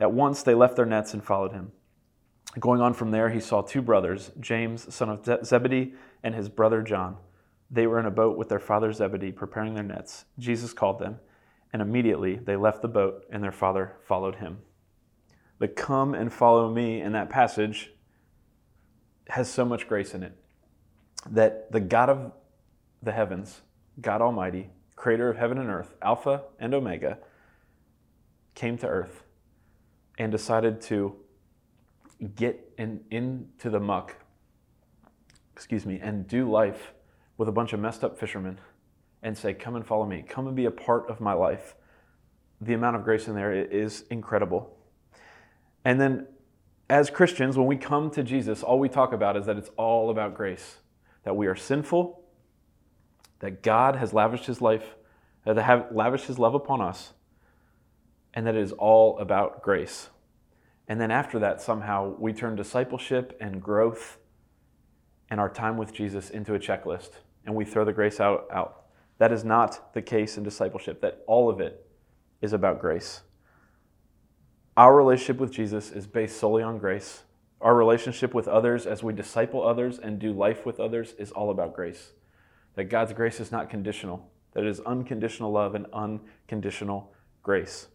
At 0.00 0.14
once 0.14 0.42
they 0.42 0.54
left 0.54 0.74
their 0.74 0.86
nets 0.86 1.12
and 1.12 1.22
followed 1.22 1.52
him. 1.52 1.72
Going 2.58 2.80
on 2.80 2.94
from 2.94 3.10
there, 3.10 3.28
he 3.28 3.38
saw 3.38 3.60
two 3.60 3.82
brothers, 3.82 4.30
James, 4.40 4.94
son 4.94 5.10
of 5.10 5.44
Zebedee, 5.44 5.92
and 6.22 6.34
his 6.34 6.48
brother 6.48 6.80
John. 6.80 7.18
They 7.70 7.86
were 7.86 8.00
in 8.00 8.06
a 8.06 8.10
boat 8.10 8.38
with 8.38 8.48
their 8.48 8.58
father 8.58 8.90
Zebedee, 8.90 9.32
preparing 9.32 9.74
their 9.74 9.84
nets. 9.84 10.24
Jesus 10.38 10.72
called 10.72 10.98
them, 10.98 11.18
and 11.74 11.82
immediately 11.82 12.36
they 12.36 12.56
left 12.56 12.80
the 12.80 12.88
boat, 12.88 13.26
and 13.30 13.44
their 13.44 13.52
father 13.52 13.96
followed 14.02 14.36
him 14.36 14.56
the 15.62 15.68
come 15.68 16.12
and 16.12 16.32
follow 16.32 16.68
me 16.68 17.00
in 17.00 17.12
that 17.12 17.30
passage 17.30 17.92
has 19.28 19.48
so 19.48 19.64
much 19.64 19.86
grace 19.86 20.12
in 20.12 20.24
it 20.24 20.36
that 21.30 21.70
the 21.70 21.78
God 21.78 22.10
of 22.10 22.32
the 23.00 23.12
heavens, 23.12 23.60
God 24.00 24.20
Almighty, 24.20 24.70
creator 24.96 25.30
of 25.30 25.36
heaven 25.36 25.58
and 25.58 25.70
earth, 25.70 25.94
Alpha 26.02 26.42
and 26.58 26.74
Omega, 26.74 27.18
came 28.56 28.76
to 28.78 28.88
earth 28.88 29.22
and 30.18 30.32
decided 30.32 30.80
to 30.80 31.14
get 32.34 32.72
in, 32.76 33.04
into 33.12 33.70
the 33.70 33.78
muck, 33.78 34.16
excuse 35.52 35.86
me, 35.86 36.00
and 36.02 36.26
do 36.26 36.50
life 36.50 36.92
with 37.38 37.48
a 37.48 37.52
bunch 37.52 37.72
of 37.72 37.78
messed 37.78 38.02
up 38.02 38.18
fishermen 38.18 38.58
and 39.22 39.38
say, 39.38 39.54
Come 39.54 39.76
and 39.76 39.86
follow 39.86 40.06
me, 40.06 40.24
come 40.28 40.48
and 40.48 40.56
be 40.56 40.64
a 40.64 40.72
part 40.72 41.08
of 41.08 41.20
my 41.20 41.34
life. 41.34 41.76
The 42.60 42.74
amount 42.74 42.96
of 42.96 43.04
grace 43.04 43.28
in 43.28 43.36
there 43.36 43.52
is 43.52 44.02
incredible. 44.10 44.76
And 45.84 46.00
then 46.00 46.26
as 46.88 47.10
Christians, 47.10 47.56
when 47.56 47.66
we 47.66 47.76
come 47.76 48.10
to 48.10 48.22
Jesus, 48.22 48.62
all 48.62 48.78
we 48.78 48.88
talk 48.88 49.12
about 49.12 49.36
is 49.36 49.46
that 49.46 49.56
it's 49.56 49.70
all 49.76 50.10
about 50.10 50.34
grace, 50.34 50.76
that 51.24 51.34
we 51.34 51.46
are 51.46 51.56
sinful, 51.56 52.22
that 53.40 53.62
God 53.62 53.96
has 53.96 54.12
lavished 54.12 54.46
his 54.46 54.60
life, 54.60 54.94
uh, 55.46 55.54
that 55.54 55.62
have 55.62 55.88
lavished 55.90 56.26
his 56.26 56.38
love 56.38 56.54
upon 56.54 56.80
us, 56.80 57.12
and 58.34 58.46
that 58.46 58.54
it 58.54 58.60
is 58.60 58.72
all 58.72 59.18
about 59.18 59.62
grace. 59.62 60.10
And 60.86 61.00
then 61.00 61.10
after 61.10 61.38
that, 61.38 61.60
somehow 61.60 62.14
we 62.18 62.32
turn 62.32 62.56
discipleship 62.56 63.36
and 63.40 63.62
growth 63.62 64.18
and 65.30 65.40
our 65.40 65.48
time 65.48 65.78
with 65.78 65.94
Jesus 65.94 66.28
into 66.28 66.54
a 66.54 66.58
checklist, 66.58 67.12
and 67.46 67.54
we 67.54 67.64
throw 67.64 67.84
the 67.84 67.92
grace 67.92 68.20
out. 68.20 68.46
out. 68.52 68.84
That 69.18 69.32
is 69.32 69.44
not 69.44 69.94
the 69.94 70.02
case 70.02 70.36
in 70.36 70.42
discipleship, 70.42 71.00
that 71.00 71.22
all 71.26 71.48
of 71.48 71.60
it 71.60 71.86
is 72.42 72.52
about 72.52 72.80
grace. 72.80 73.22
Our 74.76 74.96
relationship 74.96 75.38
with 75.38 75.52
Jesus 75.52 75.90
is 75.90 76.06
based 76.06 76.38
solely 76.38 76.62
on 76.62 76.78
grace. 76.78 77.24
Our 77.60 77.76
relationship 77.76 78.32
with 78.32 78.48
others 78.48 78.86
as 78.86 79.02
we 79.02 79.12
disciple 79.12 79.66
others 79.66 79.98
and 79.98 80.18
do 80.18 80.32
life 80.32 80.64
with 80.64 80.80
others 80.80 81.14
is 81.18 81.30
all 81.30 81.50
about 81.50 81.74
grace. 81.74 82.12
That 82.76 82.84
God's 82.84 83.12
grace 83.12 83.38
is 83.38 83.52
not 83.52 83.68
conditional, 83.68 84.30
that 84.54 84.64
it 84.64 84.70
is 84.70 84.80
unconditional 84.80 85.52
love 85.52 85.74
and 85.74 85.86
unconditional 85.92 87.12
grace. 87.42 87.88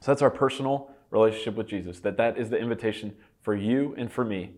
So 0.00 0.12
that's 0.12 0.22
our 0.22 0.30
personal 0.30 0.92
relationship 1.10 1.56
with 1.56 1.66
Jesus. 1.66 1.98
That 2.00 2.16
that 2.18 2.38
is 2.38 2.50
the 2.50 2.58
invitation 2.58 3.16
for 3.42 3.56
you 3.56 3.96
and 3.98 4.10
for 4.12 4.24
me. 4.24 4.52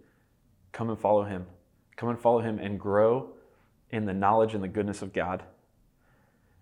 Come 0.72 0.90
and 0.90 0.98
follow 0.98 1.24
him. 1.24 1.46
Come 1.96 2.10
and 2.10 2.20
follow 2.20 2.40
him 2.40 2.58
and 2.58 2.78
grow 2.78 3.30
in 3.90 4.04
the 4.04 4.12
knowledge 4.12 4.54
and 4.54 4.62
the 4.62 4.68
goodness 4.68 5.00
of 5.00 5.14
God. 5.14 5.44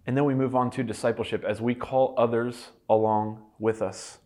And 0.06 0.16
then 0.16 0.24
we 0.24 0.34
move 0.34 0.54
on 0.54 0.70
to 0.72 0.84
discipleship 0.84 1.42
as 1.42 1.60
we 1.60 1.74
call 1.74 2.14
others 2.16 2.68
along 2.88 3.42
with 3.58 3.82
us 3.82 4.18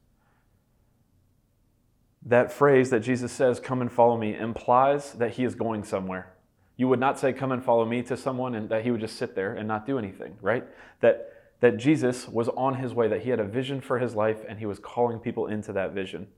that 2.25 2.53
phrase 2.53 2.91
that 2.91 3.01
Jesus 3.01 3.33
says, 3.33 3.61
come 3.61 3.81
and 3.81 3.93
follow 3.93 4.17
me, 4.17 4.37
implies 4.37 5.13
that 5.15 5.33
he 5.33 5.45
is 5.45 5.55
going 5.55 5.85
somewhere. 5.85 6.35
You 6.77 6.89
would 6.89 7.01
not 7.01 7.19
say, 7.19 7.33
come 7.33 7.53
and 7.53 7.65
follow 7.65 7.85
me 7.85 8.03
to 8.03 8.17
someone 8.17 8.55
and 8.55 8.69
that 8.69 8.85
he 8.85 8.91
would 8.91 9.01
just 9.01 9.17
sit 9.17 9.35
there 9.35 9.55
and 9.55 9.67
not 9.67 9.87
do 9.87 9.99
anything, 9.99 10.37
right? 10.41 10.65
That, 11.01 11.33
that 11.61 11.77
Jesus 11.77 12.29
was 12.29 12.49
on 12.51 12.75
his 12.75 12.95
way, 12.95 13.09
that 13.09 13.23
he 13.23 13.31
had 13.31 13.41
a 13.41 13.45
vision 13.45 13.81
for 13.81 13.99
his 13.99 14.15
life 14.15 14.45
and 14.49 14.59
he 14.59 14.67
was 14.67 14.79
calling 14.79 15.19
people 15.19 15.47
into 15.47 15.73
that 15.73 15.93
vision. 15.93 16.29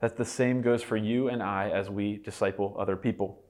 That 0.00 0.16
the 0.16 0.24
same 0.24 0.62
goes 0.62 0.82
for 0.82 0.96
you 0.96 1.28
and 1.28 1.42
I 1.42 1.70
as 1.70 1.88
we 1.88 2.18
disciple 2.18 2.76
other 2.78 2.96
people. 2.96 3.42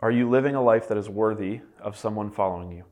Are 0.00 0.10
you 0.10 0.30
living 0.30 0.54
a 0.54 0.62
life 0.62 0.88
that 0.88 0.96
is 0.96 1.08
worthy 1.08 1.60
of 1.80 1.96
someone 1.96 2.30
following 2.30 2.72
you? 2.72 2.84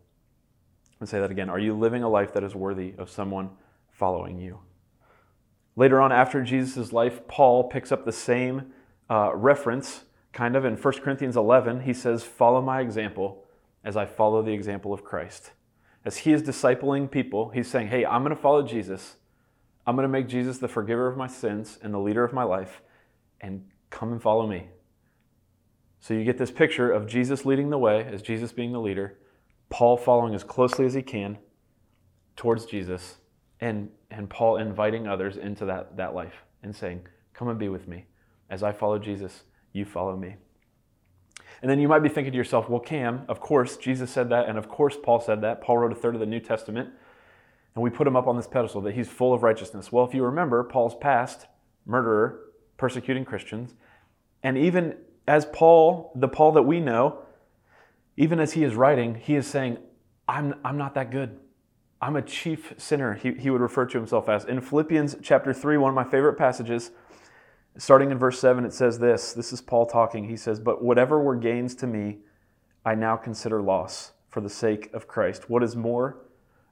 Let's 1.00 1.10
say 1.10 1.20
that 1.20 1.30
again. 1.30 1.48
Are 1.48 1.58
you 1.58 1.74
living 1.76 2.02
a 2.02 2.08
life 2.08 2.34
that 2.34 2.44
is 2.44 2.54
worthy 2.54 2.94
of 2.98 3.08
someone 3.08 3.50
following 3.92 4.38
you? 4.38 4.58
Later 5.78 6.00
on, 6.00 6.10
after 6.10 6.42
Jesus' 6.42 6.92
life, 6.92 7.20
Paul 7.28 7.68
picks 7.68 7.92
up 7.92 8.04
the 8.04 8.10
same 8.10 8.72
uh, 9.08 9.30
reference, 9.32 10.00
kind 10.32 10.56
of 10.56 10.64
in 10.64 10.74
1 10.74 10.94
Corinthians 10.94 11.36
11. 11.36 11.82
He 11.82 11.92
says, 11.92 12.24
Follow 12.24 12.60
my 12.60 12.80
example 12.80 13.44
as 13.84 13.96
I 13.96 14.04
follow 14.04 14.42
the 14.42 14.50
example 14.50 14.92
of 14.92 15.04
Christ. 15.04 15.52
As 16.04 16.16
he 16.16 16.32
is 16.32 16.42
discipling 16.42 17.08
people, 17.08 17.50
he's 17.50 17.68
saying, 17.68 17.86
Hey, 17.86 18.04
I'm 18.04 18.24
going 18.24 18.34
to 18.34 18.42
follow 18.42 18.62
Jesus. 18.62 19.18
I'm 19.86 19.94
going 19.94 20.02
to 20.02 20.08
make 20.08 20.26
Jesus 20.26 20.58
the 20.58 20.66
forgiver 20.66 21.06
of 21.06 21.16
my 21.16 21.28
sins 21.28 21.78
and 21.80 21.94
the 21.94 22.00
leader 22.00 22.24
of 22.24 22.32
my 22.32 22.42
life, 22.42 22.82
and 23.40 23.64
come 23.90 24.10
and 24.10 24.20
follow 24.20 24.48
me. 24.48 24.70
So 26.00 26.12
you 26.12 26.24
get 26.24 26.38
this 26.38 26.50
picture 26.50 26.90
of 26.90 27.06
Jesus 27.06 27.46
leading 27.46 27.70
the 27.70 27.78
way, 27.78 28.04
as 28.04 28.20
Jesus 28.20 28.50
being 28.50 28.72
the 28.72 28.80
leader, 28.80 29.16
Paul 29.70 29.96
following 29.96 30.34
as 30.34 30.42
closely 30.42 30.86
as 30.86 30.94
he 30.94 31.02
can 31.02 31.38
towards 32.34 32.66
Jesus, 32.66 33.18
and, 33.60 33.90
and 34.10 34.28
Paul 34.28 34.56
inviting 34.56 35.06
others 35.06 35.36
into 35.36 35.64
that, 35.66 35.96
that 35.96 36.14
life 36.14 36.44
and 36.62 36.74
saying, 36.74 37.06
Come 37.34 37.48
and 37.48 37.58
be 37.58 37.68
with 37.68 37.86
me. 37.86 38.06
As 38.50 38.62
I 38.62 38.72
follow 38.72 38.98
Jesus, 38.98 39.44
you 39.72 39.84
follow 39.84 40.16
me. 40.16 40.36
And 41.62 41.70
then 41.70 41.78
you 41.78 41.88
might 41.88 42.02
be 42.02 42.08
thinking 42.08 42.32
to 42.32 42.36
yourself, 42.36 42.68
well, 42.68 42.80
Cam, 42.80 43.24
of 43.28 43.40
course, 43.40 43.76
Jesus 43.76 44.10
said 44.10 44.28
that, 44.30 44.48
and 44.48 44.58
of 44.58 44.68
course, 44.68 44.96
Paul 45.00 45.20
said 45.20 45.40
that. 45.42 45.60
Paul 45.60 45.78
wrote 45.78 45.92
a 45.92 45.96
third 45.96 46.14
of 46.14 46.20
the 46.20 46.26
New 46.26 46.40
Testament, 46.40 46.90
and 47.74 47.82
we 47.82 47.90
put 47.90 48.06
him 48.06 48.16
up 48.16 48.26
on 48.26 48.36
this 48.36 48.46
pedestal 48.46 48.80
that 48.82 48.94
he's 48.94 49.08
full 49.08 49.34
of 49.34 49.42
righteousness. 49.42 49.90
Well, 49.90 50.04
if 50.04 50.14
you 50.14 50.24
remember, 50.24 50.62
Paul's 50.64 50.94
past, 50.94 51.46
murderer, 51.84 52.40
persecuting 52.76 53.24
Christians, 53.24 53.74
and 54.42 54.56
even 54.56 54.96
as 55.26 55.46
Paul, 55.46 56.12
the 56.14 56.28
Paul 56.28 56.52
that 56.52 56.62
we 56.62 56.80
know, 56.80 57.22
even 58.16 58.40
as 58.40 58.52
he 58.52 58.64
is 58.64 58.74
writing, 58.74 59.16
he 59.16 59.34
is 59.34 59.46
saying, 59.46 59.78
I'm, 60.28 60.54
I'm 60.64 60.76
not 60.76 60.94
that 60.94 61.10
good. 61.10 61.38
I'm 62.00 62.14
a 62.14 62.22
chief 62.22 62.74
sinner, 62.78 63.14
he, 63.14 63.32
he 63.32 63.50
would 63.50 63.60
refer 63.60 63.84
to 63.86 63.98
himself 63.98 64.28
as. 64.28 64.44
In 64.44 64.60
Philippians 64.60 65.16
chapter 65.20 65.52
3, 65.52 65.78
one 65.78 65.90
of 65.90 65.96
my 65.96 66.04
favorite 66.04 66.34
passages, 66.38 66.92
starting 67.76 68.12
in 68.12 68.18
verse 68.18 68.38
7, 68.38 68.64
it 68.64 68.72
says 68.72 69.00
this. 69.00 69.32
This 69.32 69.52
is 69.52 69.60
Paul 69.60 69.86
talking. 69.86 70.28
He 70.28 70.36
says, 70.36 70.60
But 70.60 70.82
whatever 70.82 71.20
were 71.20 71.34
gains 71.34 71.74
to 71.76 71.88
me, 71.88 72.18
I 72.84 72.94
now 72.94 73.16
consider 73.16 73.60
loss 73.60 74.12
for 74.28 74.40
the 74.40 74.48
sake 74.48 74.90
of 74.94 75.08
Christ. 75.08 75.50
What 75.50 75.64
is 75.64 75.74
more, 75.74 76.18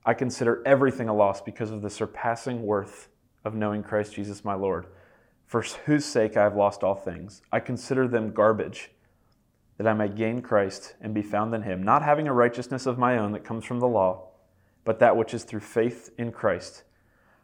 I 0.05 0.15
consider 0.15 0.63
everything 0.65 1.09
a 1.09 1.15
loss 1.15 1.41
because 1.41 1.73
of 1.73 1.83
the 1.83 1.91
surpassing 1.91 2.63
worth 2.63 3.09
of 3.45 3.55
knowing 3.55 3.83
Christ 3.83 4.15
Jesus 4.15 4.45
my 4.45 4.55
Lord, 4.55 4.87
for 5.47 5.63
whose 5.87 6.05
sake 6.05 6.37
I 6.37 6.45
have 6.45 6.55
lost 6.55 6.85
all 6.85 6.95
things. 6.95 7.43
I 7.51 7.59
consider 7.59 8.07
them 8.07 8.33
garbage, 8.33 8.93
that 9.79 9.89
I 9.89 9.95
may 9.95 10.09
gain 10.09 10.41
Christ 10.41 10.95
and 11.01 11.13
be 11.13 11.23
found 11.23 11.53
in 11.55 11.63
him, 11.63 11.83
not 11.83 12.03
having 12.03 12.29
a 12.29 12.33
righteousness 12.33 12.87
of 12.87 12.99
my 12.99 13.19
own 13.19 13.33
that 13.33 13.45
comes 13.45 13.65
from 13.65 13.81
the 13.81 13.89
law, 13.89 14.26
but 14.87 15.01
that 15.01 15.17
which 15.17 15.35
is 15.35 15.45
through 15.45 15.61
faith 15.61 16.11
in 16.17 16.31
Christ, 16.31 16.85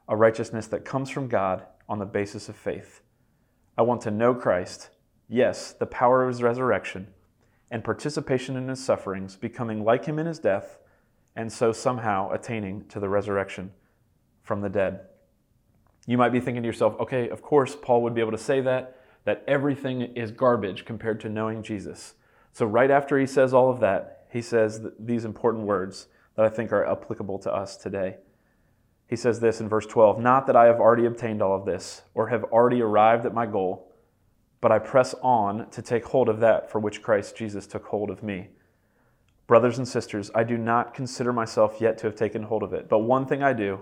a 0.09 0.17
righteousness 0.17 0.69
that 0.69 0.85
comes 0.85 1.11
from 1.11 1.27
God 1.27 1.67
on 1.89 1.99
the 1.99 2.07
basis 2.07 2.49
of 2.49 2.57
faith. 2.57 3.03
I 3.77 3.83
want 3.83 4.01
to 4.03 4.13
know 4.13 4.33
Christ, 4.33 4.91
yes, 5.29 5.73
the 5.73 5.87
power 5.87 6.23
of 6.23 6.29
his 6.29 6.43
resurrection, 6.43 7.09
and 7.69 7.83
participation 7.83 8.57
in 8.57 8.69
his 8.69 8.83
sufferings, 8.83 9.35
becoming 9.35 9.85
like 9.85 10.05
him 10.05 10.21
in 10.21 10.27
his 10.27 10.39
death, 10.39 10.79
and 11.35 11.53
so 11.53 11.73
somehow 11.73 12.31
attaining 12.31 12.87
to 12.89 13.01
the 13.01 13.09
resurrection 13.09 13.73
from 14.43 14.61
the 14.61 14.69
dead. 14.69 15.01
You 16.07 16.19
might 16.19 16.33
be 16.33 16.41
thinking 16.41 16.63
to 16.63 16.69
yourself, 16.69 16.95
okay, 17.01 17.29
of 17.29 17.43
course, 17.43 17.77
Paul 17.81 18.03
would 18.03 18.15
be 18.15 18.21
able 18.21 18.33
to 18.33 18.39
say 18.39 18.61
that, 18.61 19.01
that 19.25 19.43
everything 19.49 20.03
is 20.03 20.31
garbage 20.31 20.85
compared 20.85 21.21
to 21.21 21.29
knowing 21.29 21.65
Jesus. 21.65 22.15
So, 22.53 22.67
right 22.67 22.91
after 22.91 23.19
he 23.19 23.27
says 23.27 23.53
all 23.53 23.71
of 23.71 23.81
that, 23.81 24.27
he 24.31 24.43
says 24.43 24.87
these 24.99 25.25
important 25.25 25.65
words 25.65 26.07
that 26.37 26.45
I 26.45 26.49
think 26.49 26.73
are 26.73 26.87
applicable 26.87 27.39
to 27.41 27.53
us 27.53 27.77
today. 27.77 28.17
He 29.09 29.17
says 29.17 29.41
this 29.41 29.61
in 29.61 29.69
verse 29.69 29.87
12 29.87 30.19
Not 30.19 30.47
that 30.47 30.57
I 30.57 30.67
have 30.67 30.81
already 30.81 31.07
obtained 31.07 31.43
all 31.43 31.55
of 31.55 31.67
this, 31.67 32.03
or 32.15 32.29
have 32.29 32.45
already 32.45 32.81
arrived 32.81 33.27
at 33.27 33.35
my 33.35 33.47
goal, 33.47 33.93
but 34.61 34.73
I 34.73 34.79
press 34.79 35.15
on 35.23 35.69
to 35.71 35.83
take 35.83 36.05
hold 36.05 36.29
of 36.29 36.41
that 36.41 36.71
for 36.71 36.79
which 36.79 37.03
Christ 37.03 37.37
Jesus 37.37 37.67
took 37.67 37.87
hold 37.87 38.11
of 38.11 38.23
me. 38.23 38.49
Brothers 39.47 39.77
and 39.77 39.87
sisters, 39.87 40.31
I 40.35 40.45
do 40.45 40.57
not 40.57 40.95
consider 40.95 41.33
myself 41.33 41.81
yet 41.81 41.99
to 41.99 42.07
have 42.07 42.17
taken 42.17 42.45
hold 42.45 42.63
of 42.63 42.73
it, 42.73 42.89
but 42.89 43.01
one 43.01 43.27
thing 43.27 43.43
I 43.43 43.53
do, 43.53 43.81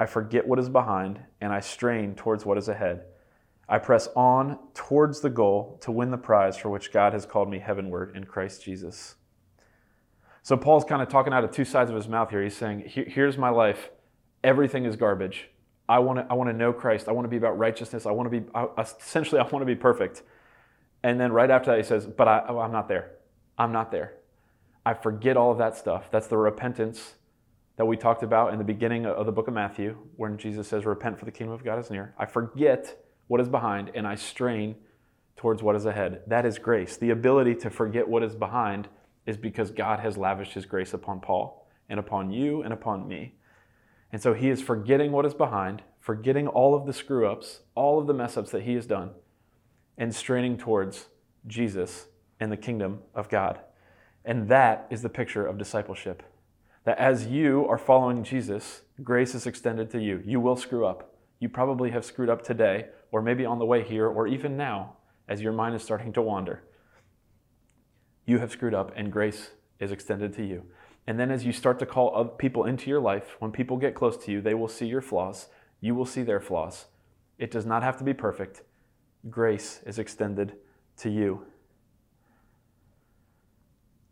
I 0.00 0.06
forget 0.06 0.46
what 0.46 0.58
is 0.58 0.68
behind, 0.68 1.20
and 1.40 1.52
I 1.52 1.60
strain 1.60 2.14
towards 2.14 2.44
what 2.44 2.58
is 2.58 2.68
ahead. 2.68 3.04
I 3.68 3.78
press 3.78 4.08
on 4.14 4.58
towards 4.74 5.20
the 5.20 5.30
goal 5.30 5.78
to 5.82 5.90
win 5.90 6.10
the 6.10 6.16
prize 6.16 6.56
for 6.56 6.70
which 6.70 6.92
God 6.92 7.12
has 7.12 7.26
called 7.26 7.50
me 7.50 7.58
heavenward 7.58 8.16
in 8.16 8.24
Christ 8.24 8.64
Jesus. 8.64 9.15
So 10.46 10.56
Paul's 10.56 10.84
kind 10.84 11.02
of 11.02 11.08
talking 11.08 11.32
out 11.32 11.42
of 11.42 11.50
two 11.50 11.64
sides 11.64 11.90
of 11.90 11.96
his 11.96 12.06
mouth 12.06 12.30
here. 12.30 12.40
He's 12.40 12.56
saying, 12.56 12.84
Here's 12.86 13.36
my 13.36 13.48
life. 13.48 13.90
Everything 14.44 14.84
is 14.84 14.94
garbage. 14.94 15.48
I 15.88 15.98
want 15.98 16.20
to, 16.20 16.26
I 16.30 16.34
want 16.34 16.50
to 16.50 16.56
know 16.56 16.72
Christ. 16.72 17.08
I 17.08 17.12
want 17.12 17.24
to 17.24 17.28
be 17.28 17.36
about 17.36 17.58
righteousness. 17.58 18.06
I 18.06 18.12
want 18.12 18.30
to 18.30 18.40
be, 18.40 18.46
essentially, 18.78 19.40
I 19.40 19.42
want 19.48 19.62
to 19.62 19.66
be 19.66 19.74
perfect. 19.74 20.22
And 21.02 21.18
then 21.18 21.32
right 21.32 21.50
after 21.50 21.72
that, 21.72 21.78
he 21.78 21.82
says, 21.82 22.06
But 22.06 22.28
I, 22.28 22.38
I'm 22.42 22.70
not 22.70 22.86
there. 22.86 23.10
I'm 23.58 23.72
not 23.72 23.90
there. 23.90 24.18
I 24.84 24.94
forget 24.94 25.36
all 25.36 25.50
of 25.50 25.58
that 25.58 25.76
stuff. 25.76 26.12
That's 26.12 26.28
the 26.28 26.36
repentance 26.36 27.16
that 27.76 27.86
we 27.86 27.96
talked 27.96 28.22
about 28.22 28.52
in 28.52 28.58
the 28.58 28.64
beginning 28.64 29.04
of 29.04 29.26
the 29.26 29.32
book 29.32 29.48
of 29.48 29.54
Matthew, 29.54 29.96
when 30.14 30.38
Jesus 30.38 30.68
says, 30.68 30.86
Repent, 30.86 31.18
for 31.18 31.24
the 31.24 31.32
kingdom 31.32 31.54
of 31.54 31.64
God 31.64 31.80
is 31.80 31.90
near. 31.90 32.14
I 32.16 32.26
forget 32.26 33.04
what 33.26 33.40
is 33.40 33.48
behind 33.48 33.90
and 33.96 34.06
I 34.06 34.14
strain 34.14 34.76
towards 35.36 35.60
what 35.60 35.74
is 35.74 35.86
ahead. 35.86 36.22
That 36.28 36.46
is 36.46 36.60
grace. 36.60 36.96
The 36.96 37.10
ability 37.10 37.56
to 37.56 37.68
forget 37.68 38.06
what 38.06 38.22
is 38.22 38.36
behind 38.36 38.86
is 39.26 39.36
because 39.36 39.70
God 39.72 40.00
has 40.00 40.16
lavished 40.16 40.54
his 40.54 40.64
grace 40.64 40.94
upon 40.94 41.20
Paul 41.20 41.66
and 41.88 41.98
upon 41.98 42.30
you 42.30 42.62
and 42.62 42.72
upon 42.72 43.06
me. 43.06 43.34
And 44.12 44.22
so 44.22 44.32
he 44.32 44.48
is 44.48 44.62
forgetting 44.62 45.12
what 45.12 45.26
is 45.26 45.34
behind, 45.34 45.82
forgetting 46.00 46.46
all 46.46 46.74
of 46.74 46.86
the 46.86 46.92
screw 46.92 47.26
ups, 47.26 47.60
all 47.74 47.98
of 47.98 48.06
the 48.06 48.14
mess 48.14 48.36
ups 48.36 48.52
that 48.52 48.62
he 48.62 48.74
has 48.74 48.86
done, 48.86 49.10
and 49.98 50.14
straining 50.14 50.56
towards 50.56 51.06
Jesus 51.46 52.06
and 52.38 52.52
the 52.52 52.56
kingdom 52.56 53.00
of 53.14 53.28
God. 53.28 53.60
And 54.24 54.48
that 54.48 54.86
is 54.90 55.02
the 55.02 55.08
picture 55.08 55.46
of 55.46 55.58
discipleship. 55.58 56.22
That 56.84 56.98
as 56.98 57.26
you 57.26 57.66
are 57.68 57.78
following 57.78 58.22
Jesus, 58.22 58.82
grace 59.02 59.34
is 59.34 59.46
extended 59.46 59.90
to 59.90 60.00
you. 60.00 60.22
You 60.24 60.40
will 60.40 60.56
screw 60.56 60.86
up. 60.86 61.14
You 61.40 61.48
probably 61.48 61.90
have 61.90 62.04
screwed 62.04 62.30
up 62.30 62.42
today, 62.42 62.86
or 63.10 63.20
maybe 63.22 63.44
on 63.44 63.58
the 63.58 63.66
way 63.66 63.82
here, 63.82 64.06
or 64.06 64.26
even 64.28 64.56
now 64.56 64.96
as 65.28 65.42
your 65.42 65.52
mind 65.52 65.74
is 65.74 65.82
starting 65.82 66.12
to 66.12 66.22
wander 66.22 66.62
you 68.26 68.38
have 68.38 68.50
screwed 68.50 68.74
up 68.74 68.92
and 68.96 69.12
grace 69.12 69.50
is 69.78 69.92
extended 69.92 70.34
to 70.34 70.44
you. 70.44 70.64
And 71.06 71.18
then 71.18 71.30
as 71.30 71.44
you 71.44 71.52
start 71.52 71.78
to 71.78 71.86
call 71.86 72.14
other 72.14 72.30
people 72.30 72.64
into 72.64 72.90
your 72.90 73.00
life, 73.00 73.36
when 73.38 73.52
people 73.52 73.76
get 73.76 73.94
close 73.94 74.16
to 74.24 74.32
you, 74.32 74.40
they 74.40 74.54
will 74.54 74.68
see 74.68 74.86
your 74.86 75.00
flaws. 75.00 75.46
You 75.80 75.94
will 75.94 76.04
see 76.06 76.22
their 76.22 76.40
flaws. 76.40 76.86
It 77.38 77.50
does 77.50 77.64
not 77.64 77.82
have 77.82 77.96
to 77.98 78.04
be 78.04 78.12
perfect. 78.12 78.62
Grace 79.30 79.80
is 79.86 79.98
extended 79.98 80.54
to 80.98 81.10
you. 81.10 81.46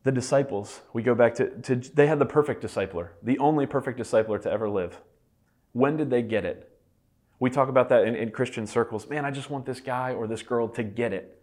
The 0.04 0.12
disciples, 0.12 0.82
we 0.92 1.02
go 1.02 1.14
back 1.14 1.34
to, 1.36 1.48
to 1.62 1.76
they 1.76 2.06
had 2.06 2.18
the 2.18 2.26
perfect 2.26 2.62
discipler, 2.62 3.08
the 3.22 3.38
only 3.38 3.66
perfect 3.66 3.98
discipler 3.98 4.40
to 4.42 4.50
ever 4.50 4.68
live. 4.68 5.00
When 5.72 5.96
did 5.96 6.10
they 6.10 6.22
get 6.22 6.44
it? 6.44 6.70
We 7.40 7.50
talk 7.50 7.68
about 7.68 7.88
that 7.88 8.06
in, 8.06 8.14
in 8.14 8.30
Christian 8.30 8.66
circles. 8.66 9.08
Man, 9.08 9.24
I 9.24 9.30
just 9.30 9.50
want 9.50 9.66
this 9.66 9.80
guy 9.80 10.12
or 10.12 10.26
this 10.26 10.42
girl 10.42 10.68
to 10.68 10.82
get 10.82 11.12
it 11.12 11.40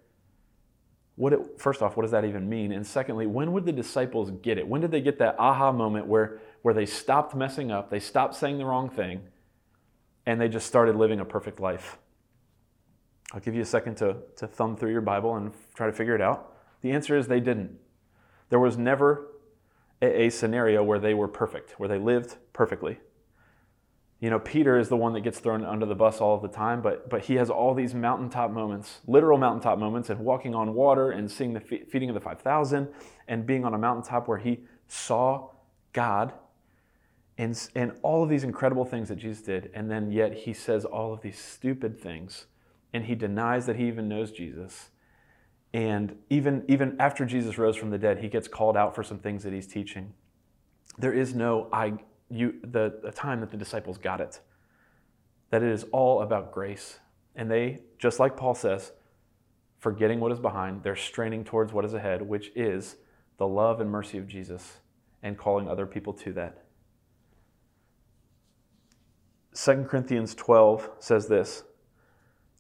what 1.16 1.34
it, 1.34 1.60
first 1.60 1.82
off, 1.82 1.98
what 1.98 2.04
does 2.04 2.12
that 2.12 2.26
even 2.26 2.48
mean? 2.50 2.72
And 2.72 2.86
secondly, 2.86 3.28
when 3.28 3.52
would 3.52 3.66
the 3.66 3.72
disciples 3.72 4.32
get 4.42 4.58
it? 4.58 4.68
When 4.68 4.82
did 4.82 4.92
they 4.92 5.02
get 5.02 5.20
that 5.20 5.36
aha 5.38 5.72
moment 5.72 6.08
where, 6.08 6.40
where 6.62 6.74
they 6.74 6.86
stopped 6.86 7.36
messing 7.36 7.72
up, 7.72 7.90
they 7.90 8.00
stopped 8.00 8.36
saying 8.36 8.58
the 8.58 8.66
wrong 8.66 8.90
thing, 8.90 9.22
and 10.26 10.40
they 10.40 10.48
just 10.48 10.68
started 10.68 10.96
living 10.96 11.20
a 11.20 11.26
perfect 11.26 11.60
life? 11.60 11.98
I'll 13.34 13.40
give 13.40 13.56
you 13.56 13.62
a 13.62 13.66
second 13.66 13.96
to, 13.96 14.18
to 14.38 14.48
thumb 14.48 14.76
through 14.76 14.92
your 14.92 15.02
Bible 15.02 15.36
and 15.36 15.54
try 15.74 15.88
to 15.88 15.94
figure 15.94 16.16
it 16.16 16.22
out. 16.22 16.54
The 16.82 16.92
answer 16.92 17.18
is 17.18 17.28
they 17.28 17.40
didn't. 17.40 17.78
There 18.50 18.60
was 18.60 18.78
never 18.78 19.28
a, 20.02 20.24
a 20.24 20.30
scenario 20.30 20.84
where 20.84 21.00
they 21.00 21.14
were 21.14 21.28
perfect, 21.28 21.80
where 21.80 21.88
they 21.88 22.00
lived 22.00 22.38
perfectly. 22.54 23.00
You 24.22 24.30
know, 24.30 24.38
Peter 24.40 24.78
is 24.78 24.88
the 24.88 24.96
one 24.96 25.14
that 25.14 25.22
gets 25.22 25.40
thrown 25.40 25.66
under 25.66 25.88
the 25.88 25.96
bus 25.96 26.22
all 26.22 26.38
the 26.38 26.48
time, 26.48 26.82
but, 26.84 27.10
but 27.10 27.24
he 27.24 27.36
has 27.36 27.50
all 27.50 27.74
these 27.74 27.96
mountaintop 27.96 28.52
moments, 28.52 29.00
literal 29.08 29.40
mountaintop 29.40 29.80
moments, 29.80 30.12
and 30.12 30.20
walking 30.20 30.54
on 30.54 30.76
water 30.76 31.10
and 31.10 31.30
seeing 31.30 31.54
the 31.54 31.60
feeding 31.60 32.08
of 32.08 32.14
the 32.14 32.22
5,000 32.22 32.88
and 33.28 33.48
being 33.48 33.66
on 33.66 33.74
a 33.74 33.80
mountaintop 33.80 34.28
where 34.28 34.38
he 34.38 34.60
saw 34.88 35.50
God 35.92 36.34
and, 37.40 37.60
and 37.74 37.94
all 38.04 38.22
of 38.22 38.30
these 38.30 38.44
incredible 38.44 38.86
things 38.86 39.10
that 39.10 39.16
Jesus 39.16 39.42
did. 39.42 39.72
And 39.74 39.90
then 39.90 40.12
yet 40.12 40.34
he 40.34 40.54
says 40.54 40.86
all 40.86 41.12
of 41.14 41.22
these 41.22 41.40
stupid 41.40 42.00
things 42.00 42.46
and 42.94 43.06
he 43.06 43.16
denies 43.16 43.66
that 43.66 43.78
he 43.78 43.88
even 43.88 44.08
knows 44.08 44.32
Jesus. 44.32 44.90
And 45.74 46.18
even, 46.30 46.64
even 46.68 46.96
after 47.00 47.26
Jesus 47.26 47.58
rose 47.58 47.76
from 47.76 47.90
the 47.90 47.98
dead, 47.98 48.20
he 48.20 48.28
gets 48.28 48.48
called 48.48 48.78
out 48.78 48.94
for 48.94 49.02
some 49.02 49.18
things 49.18 49.44
that 49.44 49.54
he's 49.54 49.66
teaching. 49.66 50.14
There 51.00 51.14
is 51.14 51.34
no, 51.34 51.70
I, 51.74 51.94
you, 52.32 52.56
the, 52.64 53.00
the 53.04 53.12
time 53.12 53.42
that 53.42 53.52
the 53.52 53.58
disciples 53.58 53.98
got 53.98 54.22
it. 54.22 54.40
That 55.50 55.64
it 55.64 55.70
is 55.70 55.86
all 55.92 56.22
about 56.22 56.52
grace. 56.52 57.00
And 57.36 57.50
they, 57.50 57.80
just 57.98 58.20
like 58.20 58.38
Paul 58.38 58.56
says, 58.56 58.94
forgetting 59.78 60.20
what 60.20 60.32
is 60.32 60.40
behind, 60.40 60.84
they're 60.84 60.96
straining 60.96 61.44
towards 61.44 61.74
what 61.74 61.86
is 61.86 61.94
ahead, 61.94 62.22
which 62.22 62.52
is 62.56 62.98
the 63.38 63.48
love 63.48 63.82
and 63.82 63.90
mercy 63.90 64.18
of 64.18 64.28
Jesus 64.28 64.78
and 65.24 65.38
calling 65.38 65.68
other 65.68 65.86
people 65.86 66.14
to 66.14 66.34
that. 66.34 66.64
2 69.54 69.86
Corinthians 69.90 70.34
12 70.36 70.90
says 71.00 71.28
this 71.28 71.64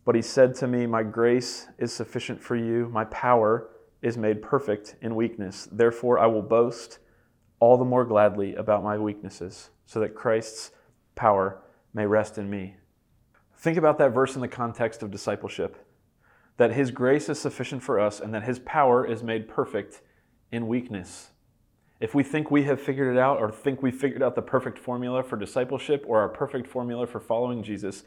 But 0.05 0.15
he 0.15 0.21
said 0.21 0.55
to 0.55 0.67
me, 0.67 0.85
My 0.85 1.03
grace 1.03 1.67
is 1.77 1.93
sufficient 1.93 2.41
for 2.41 2.55
you, 2.55 2.89
my 2.91 3.05
power 3.05 3.69
is 4.01 4.17
made 4.17 4.41
perfect 4.41 4.95
in 5.01 5.15
weakness. 5.15 5.67
Therefore, 5.71 6.19
I 6.19 6.25
will 6.25 6.41
boast 6.41 6.99
all 7.61 7.77
the 7.77 7.85
more 7.85 8.03
gladly 8.03 8.55
about 8.55 8.83
my 8.83 8.97
weaknesses, 8.97 9.69
so 9.85 10.01
that 10.01 10.15
Christ's 10.15 10.71
power 11.15 11.61
may 11.93 12.05
rest 12.05 12.37
in 12.37 12.49
me. 12.49 12.75
Think 13.55 13.77
about 13.77 13.99
that 13.99 14.09
verse 14.09 14.35
in 14.35 14.41
the 14.41 14.47
context 14.47 15.03
of 15.03 15.11
discipleship 15.11 15.87
that 16.57 16.73
his 16.73 16.91
grace 16.91 17.29
is 17.29 17.39
sufficient 17.39 17.81
for 17.81 17.99
us 17.99 18.19
and 18.19 18.33
that 18.33 18.43
his 18.43 18.59
power 18.59 19.05
is 19.05 19.23
made 19.23 19.47
perfect 19.47 20.01
in 20.51 20.67
weakness. 20.67 21.29
If 21.99 22.13
we 22.13 22.23
think 22.23 22.51
we 22.51 22.63
have 22.63 22.81
figured 22.81 23.15
it 23.15 23.19
out 23.19 23.39
or 23.39 23.51
think 23.51 23.81
we 23.81 23.91
figured 23.91 24.23
out 24.23 24.35
the 24.35 24.41
perfect 24.41 24.77
formula 24.77 25.23
for 25.23 25.37
discipleship 25.37 26.03
or 26.07 26.19
our 26.19 26.29
perfect 26.29 26.67
formula 26.67 27.07
for 27.07 27.19
following 27.19 27.63
Jesus, 27.63 28.03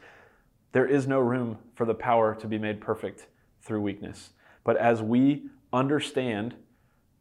there 0.73 0.85
is 0.85 1.07
no 1.07 1.19
room 1.19 1.57
for 1.73 1.85
the 1.85 1.93
power 1.93 2.35
to 2.35 2.47
be 2.47 2.57
made 2.57 2.81
perfect 2.81 3.27
through 3.61 3.81
weakness. 3.81 4.31
But 4.63 4.77
as 4.77 5.01
we 5.01 5.49
understand 5.71 6.55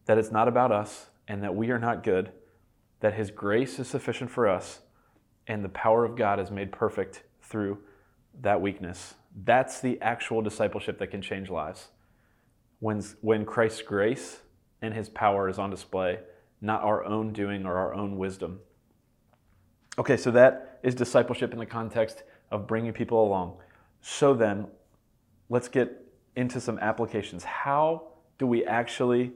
that 0.06 0.18
it's 0.18 0.32
not 0.32 0.48
about 0.48 0.72
us, 0.72 1.06
and 1.28 1.42
that 1.42 1.54
we 1.54 1.70
are 1.70 1.78
not 1.78 2.02
good, 2.02 2.32
that 3.00 3.14
His 3.14 3.30
grace 3.30 3.78
is 3.78 3.88
sufficient 3.88 4.30
for 4.30 4.48
us, 4.48 4.80
and 5.46 5.64
the 5.64 5.68
power 5.68 6.04
of 6.04 6.16
God 6.16 6.40
is 6.40 6.50
made 6.50 6.72
perfect 6.72 7.22
through 7.42 7.78
that 8.40 8.60
weakness. 8.60 9.14
That's 9.44 9.80
the 9.80 10.00
actual 10.00 10.42
discipleship 10.42 10.98
that 10.98 11.08
can 11.08 11.20
change 11.22 11.50
lives. 11.50 11.88
When, 12.80 13.02
when 13.20 13.44
Christ's 13.44 13.82
grace 13.82 14.40
and 14.80 14.94
His 14.94 15.08
power 15.08 15.48
is 15.48 15.58
on 15.58 15.70
display, 15.70 16.20
not 16.60 16.82
our 16.82 17.04
own 17.04 17.32
doing 17.32 17.66
or 17.66 17.76
our 17.76 17.94
own 17.94 18.16
wisdom. 18.16 18.60
Okay, 19.98 20.16
so 20.16 20.30
that 20.30 20.80
is 20.82 20.94
discipleship 20.94 21.52
in 21.52 21.58
the 21.58 21.66
context 21.66 22.22
of 22.50 22.66
bringing 22.66 22.92
people 22.92 23.22
along. 23.22 23.58
So 24.00 24.34
then, 24.34 24.66
let's 25.48 25.68
get 25.68 26.02
into 26.36 26.60
some 26.60 26.78
applications. 26.78 27.44
How 27.44 28.08
do 28.38 28.46
we 28.46 28.64
actually 28.64 29.32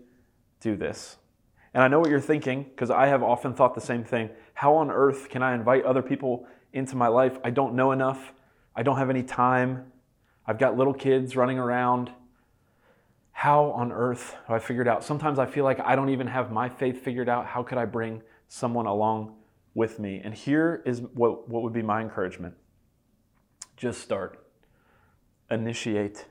do 0.60 0.74
this? 0.74 1.17
And 1.74 1.82
I 1.82 1.88
know 1.88 2.00
what 2.00 2.10
you're 2.10 2.20
thinking 2.20 2.64
because 2.64 2.90
I 2.90 3.06
have 3.06 3.22
often 3.22 3.54
thought 3.54 3.74
the 3.74 3.80
same 3.80 4.04
thing. 4.04 4.30
How 4.54 4.74
on 4.76 4.90
earth 4.90 5.28
can 5.28 5.42
I 5.42 5.54
invite 5.54 5.84
other 5.84 6.02
people 6.02 6.46
into 6.72 6.96
my 6.96 7.08
life? 7.08 7.38
I 7.44 7.50
don't 7.50 7.74
know 7.74 7.92
enough. 7.92 8.32
I 8.74 8.82
don't 8.82 8.96
have 8.96 9.10
any 9.10 9.22
time. 9.22 9.92
I've 10.46 10.58
got 10.58 10.76
little 10.76 10.94
kids 10.94 11.36
running 11.36 11.58
around. 11.58 12.10
How 13.32 13.66
on 13.72 13.92
earth 13.92 14.34
have 14.46 14.56
I 14.56 14.58
figured 14.58 14.88
out? 14.88 15.04
Sometimes 15.04 15.38
I 15.38 15.46
feel 15.46 15.64
like 15.64 15.78
I 15.80 15.94
don't 15.94 16.08
even 16.08 16.26
have 16.26 16.50
my 16.50 16.68
faith 16.68 17.02
figured 17.02 17.28
out. 17.28 17.46
How 17.46 17.62
could 17.62 17.78
I 17.78 17.84
bring 17.84 18.22
someone 18.48 18.86
along 18.86 19.36
with 19.74 19.98
me? 19.98 20.20
And 20.24 20.34
here 20.34 20.82
is 20.84 21.02
what, 21.14 21.48
what 21.48 21.62
would 21.62 21.72
be 21.72 21.82
my 21.82 22.00
encouragement 22.00 22.54
just 23.78 24.00
start, 24.00 24.44
initiate, 25.50 26.26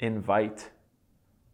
invite. 0.00 0.70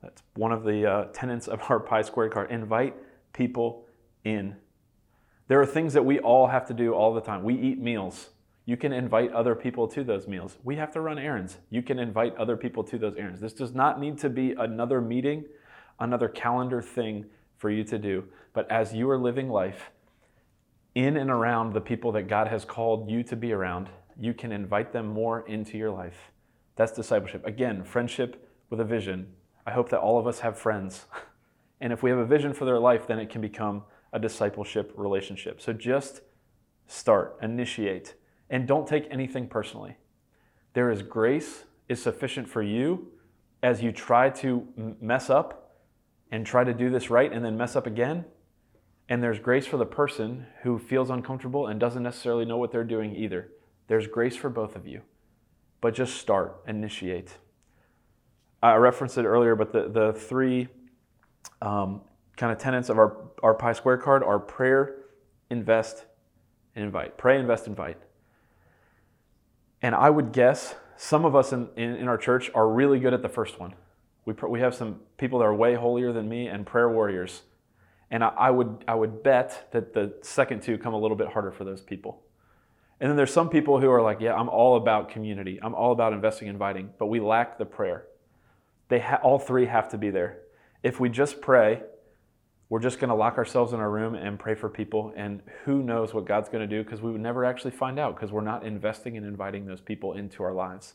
That's 0.02 0.22
one 0.34 0.52
of 0.52 0.64
the 0.64 0.86
uh, 0.86 1.04
tenets 1.12 1.48
of 1.48 1.60
our 1.68 1.80
Pi 1.80 2.02
Squared 2.02 2.32
card. 2.32 2.50
Invite 2.50 2.94
people 3.32 3.86
in. 4.24 4.56
There 5.48 5.60
are 5.60 5.66
things 5.66 5.94
that 5.94 6.04
we 6.04 6.18
all 6.18 6.46
have 6.46 6.66
to 6.66 6.74
do 6.74 6.92
all 6.92 7.14
the 7.14 7.20
time. 7.20 7.42
We 7.42 7.54
eat 7.54 7.78
meals. 7.78 8.30
You 8.66 8.76
can 8.76 8.92
invite 8.92 9.32
other 9.32 9.54
people 9.54 9.88
to 9.88 10.04
those 10.04 10.28
meals. 10.28 10.58
We 10.62 10.76
have 10.76 10.92
to 10.92 11.00
run 11.00 11.18
errands. 11.18 11.56
You 11.70 11.80
can 11.80 11.98
invite 11.98 12.36
other 12.36 12.56
people 12.56 12.84
to 12.84 12.98
those 12.98 13.16
errands. 13.16 13.40
This 13.40 13.54
does 13.54 13.74
not 13.74 13.98
need 13.98 14.18
to 14.18 14.28
be 14.28 14.52
another 14.52 15.00
meeting, 15.00 15.46
another 15.98 16.28
calendar 16.28 16.82
thing 16.82 17.24
for 17.56 17.70
you 17.70 17.82
to 17.84 17.98
do. 17.98 18.24
But 18.52 18.70
as 18.70 18.92
you 18.92 19.08
are 19.08 19.18
living 19.18 19.48
life 19.48 19.90
in 20.94 21.16
and 21.16 21.30
around 21.30 21.72
the 21.72 21.80
people 21.80 22.12
that 22.12 22.24
God 22.24 22.48
has 22.48 22.66
called 22.66 23.10
you 23.10 23.22
to 23.24 23.36
be 23.36 23.52
around, 23.52 23.88
you 24.20 24.34
can 24.34 24.52
invite 24.52 24.92
them 24.92 25.06
more 25.06 25.48
into 25.48 25.78
your 25.78 25.90
life. 25.90 26.30
That's 26.76 26.92
discipleship. 26.92 27.46
Again, 27.46 27.84
friendship 27.84 28.50
with 28.68 28.80
a 28.80 28.84
vision. 28.84 29.32
I 29.68 29.70
hope 29.70 29.90
that 29.90 30.00
all 30.00 30.18
of 30.18 30.26
us 30.26 30.40
have 30.40 30.58
friends. 30.58 31.04
And 31.80 31.92
if 31.92 32.02
we 32.02 32.10
have 32.10 32.18
a 32.18 32.26
vision 32.26 32.54
for 32.54 32.64
their 32.64 32.80
life, 32.80 33.06
then 33.06 33.20
it 33.20 33.30
can 33.30 33.40
become 33.40 33.84
a 34.12 34.18
discipleship 34.18 34.92
relationship. 34.96 35.60
So 35.60 35.72
just 35.72 36.22
start, 36.88 37.38
initiate, 37.40 38.14
and 38.50 38.66
don't 38.66 38.84
take 38.84 39.06
anything 39.12 39.46
personally. 39.46 39.96
There 40.72 40.90
is 40.90 41.02
grace 41.02 41.62
is 41.88 42.02
sufficient 42.02 42.48
for 42.48 42.62
you 42.64 43.12
as 43.62 43.80
you 43.80 43.92
try 43.92 44.28
to 44.28 44.66
mess 45.00 45.30
up 45.30 45.76
and 46.32 46.44
try 46.44 46.64
to 46.64 46.74
do 46.74 46.90
this 46.90 47.10
right 47.10 47.32
and 47.32 47.44
then 47.44 47.56
mess 47.56 47.76
up 47.76 47.86
again. 47.86 48.24
And 49.08 49.22
there's 49.22 49.38
grace 49.38 49.66
for 49.66 49.76
the 49.76 49.86
person 49.86 50.46
who 50.64 50.80
feels 50.80 51.10
uncomfortable 51.10 51.68
and 51.68 51.78
doesn't 51.78 52.02
necessarily 52.02 52.44
know 52.44 52.56
what 52.56 52.72
they're 52.72 52.82
doing 52.82 53.14
either. 53.14 53.52
There's 53.86 54.08
grace 54.08 54.34
for 54.34 54.50
both 54.50 54.74
of 54.74 54.84
you. 54.84 55.02
But 55.80 55.94
just 55.94 56.16
start, 56.16 56.60
initiate. 56.66 57.36
I 58.62 58.74
referenced 58.76 59.18
it 59.18 59.24
earlier, 59.24 59.54
but 59.54 59.72
the, 59.72 59.88
the 59.88 60.12
three 60.12 60.68
um, 61.62 62.00
kind 62.36 62.52
of 62.52 62.58
tenets 62.58 62.88
of 62.88 62.98
our, 62.98 63.16
our 63.42 63.54
Pi 63.54 63.72
Square 63.72 63.98
card 63.98 64.22
are 64.22 64.38
prayer, 64.38 64.96
invest, 65.50 66.04
and 66.74 66.84
invite. 66.84 67.16
Pray, 67.16 67.38
invest, 67.38 67.66
invite. 67.66 67.98
And 69.82 69.94
I 69.94 70.10
would 70.10 70.32
guess 70.32 70.74
some 70.96 71.24
of 71.24 71.36
us 71.36 71.52
in, 71.52 71.68
in, 71.76 71.94
in 71.94 72.08
our 72.08 72.18
church 72.18 72.50
are 72.54 72.68
really 72.68 72.98
good 72.98 73.14
at 73.14 73.22
the 73.22 73.28
first 73.28 73.60
one. 73.60 73.74
We, 74.24 74.32
pr- 74.34 74.48
we 74.48 74.60
have 74.60 74.74
some 74.74 75.00
people 75.16 75.38
that 75.38 75.44
are 75.44 75.54
way 75.54 75.74
holier 75.74 76.12
than 76.12 76.28
me 76.28 76.48
and 76.48 76.66
prayer 76.66 76.90
warriors. 76.90 77.42
And 78.10 78.24
I, 78.24 78.28
I, 78.28 78.50
would, 78.50 78.84
I 78.88 78.94
would 78.94 79.22
bet 79.22 79.68
that 79.72 79.94
the 79.94 80.14
second 80.22 80.62
two 80.62 80.78
come 80.78 80.94
a 80.94 80.98
little 80.98 81.16
bit 81.16 81.28
harder 81.28 81.52
for 81.52 81.64
those 81.64 81.80
people. 81.80 82.22
And 83.00 83.08
then 83.08 83.16
there's 83.16 83.32
some 83.32 83.48
people 83.48 83.80
who 83.80 83.88
are 83.90 84.02
like, 84.02 84.20
yeah, 84.20 84.34
I'm 84.34 84.48
all 84.48 84.76
about 84.76 85.08
community. 85.08 85.60
I'm 85.62 85.74
all 85.74 85.92
about 85.92 86.12
investing, 86.12 86.48
inviting, 86.48 86.90
but 86.98 87.06
we 87.06 87.20
lack 87.20 87.58
the 87.58 87.64
prayer. 87.64 88.06
They 88.88 89.00
ha- 89.00 89.20
all 89.22 89.38
three 89.38 89.66
have 89.66 89.88
to 89.90 89.98
be 89.98 90.10
there. 90.10 90.40
If 90.82 91.00
we 91.00 91.08
just 91.08 91.40
pray 91.40 91.82
we're 92.68 92.80
just 92.80 92.98
going 92.98 93.08
to 93.08 93.14
lock 93.14 93.38
ourselves 93.38 93.72
in 93.72 93.80
our 93.80 93.90
room 93.90 94.14
and 94.14 94.38
pray 94.38 94.54
for 94.54 94.68
people 94.68 95.12
and 95.16 95.40
who 95.64 95.82
knows 95.82 96.12
what 96.12 96.26
god's 96.26 96.48
going 96.48 96.68
to 96.68 96.76
do 96.76 96.84
because 96.84 97.00
we 97.00 97.10
would 97.10 97.20
never 97.20 97.44
actually 97.44 97.70
find 97.70 97.98
out 97.98 98.14
because 98.14 98.30
we're 98.30 98.42
not 98.42 98.64
investing 98.64 99.16
and 99.16 99.24
inviting 99.24 99.66
those 99.66 99.80
people 99.80 100.12
into 100.12 100.42
our 100.42 100.52
lives. 100.52 100.94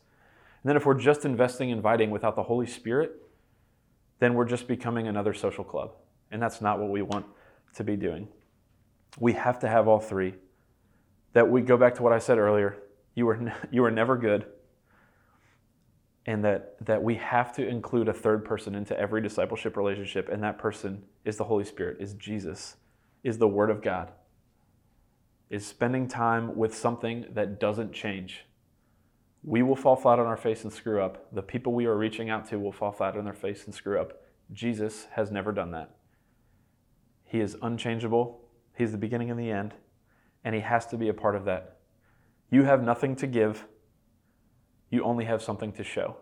And 0.61 0.69
then 0.69 0.77
if 0.77 0.85
we're 0.85 0.93
just 0.93 1.25
investing 1.25 1.69
inviting 1.69 2.11
without 2.11 2.35
the 2.35 2.43
holy 2.43 2.67
spirit 2.67 3.19
then 4.19 4.35
we're 4.35 4.45
just 4.45 4.67
becoming 4.67 5.07
another 5.07 5.33
social 5.33 5.63
club. 5.63 5.91
And 6.31 6.41
that's 6.41 6.61
not 6.61 6.79
what 6.79 6.89
we 6.89 7.01
want 7.01 7.25
to 7.75 7.83
be 7.83 7.97
doing. 7.97 8.29
We 9.19 9.33
have 9.33 9.59
to 9.59 9.67
have 9.67 9.87
all 9.87 9.99
three. 9.99 10.35
That 11.33 11.49
we 11.49 11.61
go 11.61 11.77
back 11.77 11.95
to 11.95 12.03
what 12.03 12.13
i 12.13 12.19
said 12.19 12.37
earlier 12.37 12.77
you 13.15 13.27
are, 13.27 13.53
you 13.71 13.83
are 13.83 13.91
never 13.91 14.15
good 14.15 14.45
and 16.25 16.43
that, 16.43 16.75
that 16.85 17.03
we 17.03 17.15
have 17.15 17.53
to 17.55 17.67
include 17.67 18.07
a 18.07 18.13
third 18.13 18.45
person 18.45 18.75
into 18.75 18.97
every 18.97 19.21
discipleship 19.21 19.75
relationship, 19.75 20.29
and 20.29 20.41
that 20.43 20.57
person 20.57 21.03
is 21.25 21.37
the 21.37 21.43
Holy 21.43 21.65
Spirit, 21.65 21.97
is 21.99 22.13
Jesus, 22.13 22.77
is 23.23 23.37
the 23.37 23.47
Word 23.47 23.69
of 23.69 23.81
God, 23.81 24.11
is 25.49 25.65
spending 25.65 26.07
time 26.07 26.55
with 26.55 26.75
something 26.75 27.25
that 27.33 27.59
doesn't 27.59 27.91
change. 27.91 28.45
We 29.43 29.61
will 29.61 29.75
fall 29.75 29.97
flat 29.97 30.19
on 30.19 30.25
our 30.25 30.37
face 30.37 30.63
and 30.63 30.71
screw 30.71 31.01
up. 31.01 31.27
The 31.33 31.41
people 31.41 31.73
we 31.73 31.85
are 31.85 31.97
reaching 31.97 32.29
out 32.29 32.47
to 32.49 32.57
will 32.57 32.71
fall 32.71 32.93
flat 32.93 33.17
on 33.17 33.25
their 33.25 33.33
face 33.33 33.65
and 33.65 33.75
screw 33.75 33.99
up. 33.99 34.21
Jesus 34.53 35.07
has 35.11 35.29
never 35.29 35.51
done 35.51 35.71
that. 35.71 35.95
He 37.25 37.41
is 37.41 37.57
unchangeable, 37.61 38.39
He's 38.75 38.91
the 38.91 38.97
beginning 38.97 39.29
and 39.29 39.39
the 39.39 39.51
end, 39.51 39.73
and 40.43 40.55
He 40.55 40.61
has 40.61 40.85
to 40.87 40.97
be 40.97 41.09
a 41.09 41.13
part 41.13 41.35
of 41.35 41.45
that. 41.45 41.77
You 42.49 42.63
have 42.63 42.81
nothing 42.81 43.15
to 43.17 43.27
give 43.27 43.65
you 44.93 45.03
only 45.03 45.25
have 45.25 45.41
something 45.41 45.71
to 45.73 45.83
show. 45.83 46.17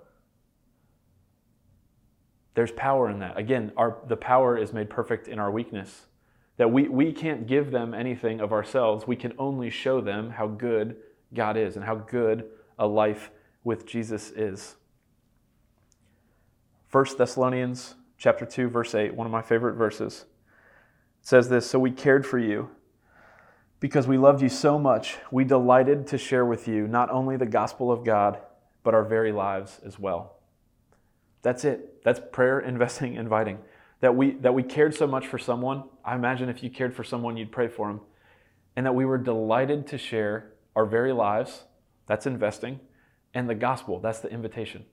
There's 2.53 2.71
power 2.71 3.09
in 3.09 3.19
that. 3.19 3.37
Again, 3.37 3.71
our, 3.77 3.97
the 4.07 4.17
power 4.17 4.57
is 4.57 4.73
made 4.73 4.89
perfect 4.89 5.27
in 5.27 5.39
our 5.39 5.51
weakness. 5.51 6.07
That 6.57 6.71
we, 6.71 6.89
we 6.89 7.13
can't 7.13 7.47
give 7.47 7.71
them 7.71 7.93
anything 7.93 8.39
of 8.41 8.51
ourselves. 8.51 9.07
We 9.07 9.15
can 9.15 9.33
only 9.37 9.69
show 9.69 10.01
them 10.01 10.31
how 10.31 10.47
good 10.47 10.97
God 11.33 11.55
is 11.57 11.75
and 11.75 11.85
how 11.85 11.95
good 11.95 12.45
a 12.77 12.85
life 12.85 13.31
with 13.63 13.85
Jesus 13.85 14.31
is. 14.31 14.75
1 16.91 17.05
Thessalonians 17.17 17.95
chapter 18.17 18.45
2 18.45 18.67
verse 18.67 18.93
8, 18.93 19.15
one 19.15 19.25
of 19.25 19.31
my 19.31 19.41
favorite 19.41 19.75
verses. 19.75 20.25
says 21.21 21.47
this, 21.47 21.69
so 21.69 21.79
we 21.79 21.89
cared 21.89 22.25
for 22.25 22.37
you 22.37 22.69
because 23.79 24.07
we 24.07 24.17
loved 24.17 24.41
you 24.41 24.49
so 24.49 24.77
much. 24.77 25.17
We 25.31 25.45
delighted 25.45 26.05
to 26.07 26.17
share 26.17 26.45
with 26.45 26.67
you 26.67 26.87
not 26.87 27.09
only 27.09 27.37
the 27.37 27.45
gospel 27.45 27.91
of 27.91 28.03
God, 28.03 28.39
but 28.83 28.93
our 28.93 29.03
very 29.03 29.31
lives 29.31 29.79
as 29.85 29.99
well. 29.99 30.37
That's 31.41 31.65
it. 31.65 32.03
That's 32.03 32.19
prayer, 32.31 32.59
investing, 32.67 33.15
inviting. 33.15 33.59
That 33.99 34.15
we, 34.15 34.31
that 34.31 34.53
we 34.53 34.63
cared 34.63 34.95
so 34.95 35.05
much 35.05 35.27
for 35.27 35.37
someone. 35.37 35.83
I 36.03 36.15
imagine 36.15 36.49
if 36.49 36.63
you 36.63 36.69
cared 36.69 36.95
for 36.95 37.03
someone, 37.03 37.37
you'd 37.37 37.51
pray 37.51 37.67
for 37.67 37.87
them. 37.87 38.01
And 38.75 38.85
that 38.85 38.95
we 38.95 39.05
were 39.05 39.17
delighted 39.17 39.85
to 39.87 39.97
share 39.97 40.53
our 40.75 40.85
very 40.85 41.13
lives. 41.13 41.65
That's 42.07 42.25
investing. 42.25 42.79
And 43.33 43.49
the 43.49 43.55
gospel. 43.55 43.99
That's 43.99 44.19
the 44.19 44.29
invitation. 44.29 44.85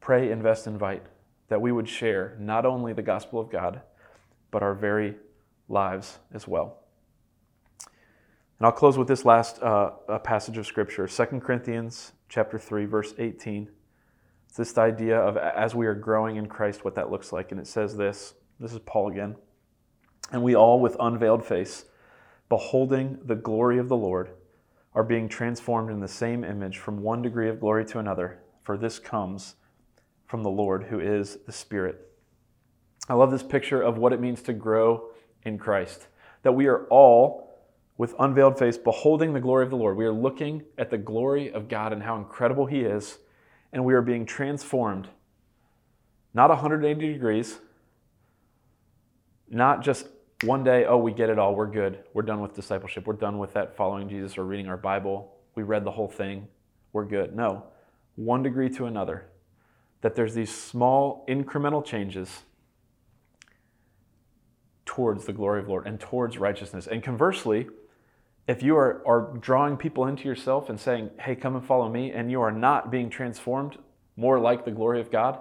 Pray, 0.00 0.30
invest, 0.30 0.66
invite. 0.66 1.04
That 1.48 1.60
we 1.60 1.70
would 1.70 1.88
share 1.88 2.36
not 2.40 2.64
only 2.64 2.92
the 2.92 3.02
gospel 3.02 3.40
of 3.40 3.50
God, 3.50 3.82
but 4.50 4.62
our 4.62 4.74
very 4.74 5.16
lives 5.68 6.18
as 6.32 6.48
well. 6.48 6.78
And 8.58 8.66
I'll 8.66 8.72
close 8.72 8.96
with 8.96 9.08
this 9.08 9.24
last 9.24 9.60
uh, 9.60 9.90
passage 10.22 10.56
of 10.56 10.66
Scripture 10.66 11.06
2 11.06 11.24
Corinthians 11.40 12.12
chapter 12.32 12.58
3, 12.58 12.86
verse 12.86 13.12
18. 13.18 13.68
It's 14.48 14.56
this 14.56 14.78
idea 14.78 15.18
of 15.18 15.36
as 15.36 15.74
we 15.74 15.86
are 15.86 15.94
growing 15.94 16.36
in 16.36 16.46
Christ, 16.46 16.82
what 16.82 16.94
that 16.94 17.10
looks 17.10 17.30
like. 17.30 17.52
And 17.52 17.60
it 17.60 17.66
says 17.66 17.96
this 17.96 18.34
this 18.58 18.72
is 18.72 18.78
Paul 18.86 19.10
again. 19.10 19.36
And 20.30 20.42
we 20.42 20.56
all, 20.56 20.80
with 20.80 20.96
unveiled 20.98 21.44
face, 21.44 21.84
beholding 22.48 23.18
the 23.24 23.34
glory 23.34 23.78
of 23.78 23.88
the 23.88 23.96
Lord, 23.96 24.30
are 24.94 25.02
being 25.02 25.28
transformed 25.28 25.90
in 25.90 26.00
the 26.00 26.08
same 26.08 26.42
image 26.42 26.78
from 26.78 27.02
one 27.02 27.20
degree 27.20 27.50
of 27.50 27.60
glory 27.60 27.84
to 27.86 27.98
another, 27.98 28.40
for 28.62 28.78
this 28.78 28.98
comes 28.98 29.56
from 30.24 30.42
the 30.42 30.50
Lord 30.50 30.84
who 30.84 31.00
is 31.00 31.38
the 31.44 31.52
Spirit. 31.52 32.12
I 33.10 33.14
love 33.14 33.30
this 33.30 33.42
picture 33.42 33.82
of 33.82 33.98
what 33.98 34.14
it 34.14 34.20
means 34.20 34.40
to 34.42 34.54
grow 34.54 35.10
in 35.42 35.58
Christ. 35.58 36.06
That 36.44 36.52
we 36.52 36.66
are 36.66 36.86
all 36.86 37.51
with 38.02 38.16
unveiled 38.18 38.58
face, 38.58 38.76
beholding 38.76 39.32
the 39.32 39.38
glory 39.38 39.62
of 39.62 39.70
the 39.70 39.76
Lord. 39.76 39.96
We 39.96 40.04
are 40.04 40.12
looking 40.12 40.64
at 40.76 40.90
the 40.90 40.98
glory 40.98 41.52
of 41.52 41.68
God 41.68 41.92
and 41.92 42.02
how 42.02 42.16
incredible 42.16 42.66
He 42.66 42.80
is, 42.80 43.18
and 43.72 43.84
we 43.84 43.94
are 43.94 44.02
being 44.02 44.26
transformed. 44.26 45.06
Not 46.34 46.50
180 46.50 47.12
degrees, 47.12 47.60
not 49.48 49.84
just 49.84 50.08
one 50.42 50.64
day, 50.64 50.84
oh, 50.84 50.96
we 50.96 51.12
get 51.12 51.30
it 51.30 51.38
all, 51.38 51.54
we're 51.54 51.70
good, 51.70 52.00
we're 52.12 52.22
done 52.22 52.40
with 52.40 52.56
discipleship, 52.56 53.06
we're 53.06 53.12
done 53.12 53.38
with 53.38 53.52
that 53.52 53.76
following 53.76 54.08
Jesus 54.08 54.36
or 54.36 54.42
reading 54.42 54.66
our 54.66 54.76
Bible, 54.76 55.36
we 55.54 55.62
read 55.62 55.84
the 55.84 55.92
whole 55.92 56.08
thing, 56.08 56.48
we're 56.92 57.04
good. 57.04 57.36
No, 57.36 57.66
one 58.16 58.42
degree 58.42 58.68
to 58.70 58.86
another. 58.86 59.26
That 60.00 60.16
there's 60.16 60.34
these 60.34 60.52
small 60.52 61.24
incremental 61.28 61.84
changes 61.84 62.42
towards 64.84 65.24
the 65.24 65.32
glory 65.32 65.60
of 65.60 65.66
the 65.66 65.70
Lord 65.70 65.86
and 65.86 66.00
towards 66.00 66.36
righteousness. 66.36 66.88
And 66.88 67.00
conversely, 67.00 67.68
if 68.48 68.62
you 68.62 68.76
are, 68.76 69.02
are 69.06 69.36
drawing 69.38 69.76
people 69.76 70.06
into 70.06 70.24
yourself 70.24 70.68
and 70.68 70.78
saying, 70.78 71.10
hey, 71.20 71.36
come 71.36 71.54
and 71.54 71.64
follow 71.64 71.88
me, 71.88 72.10
and 72.10 72.30
you 72.30 72.40
are 72.40 72.50
not 72.50 72.90
being 72.90 73.08
transformed 73.08 73.78
more 74.16 74.38
like 74.38 74.64
the 74.64 74.70
glory 74.70 75.00
of 75.00 75.10
God, 75.10 75.38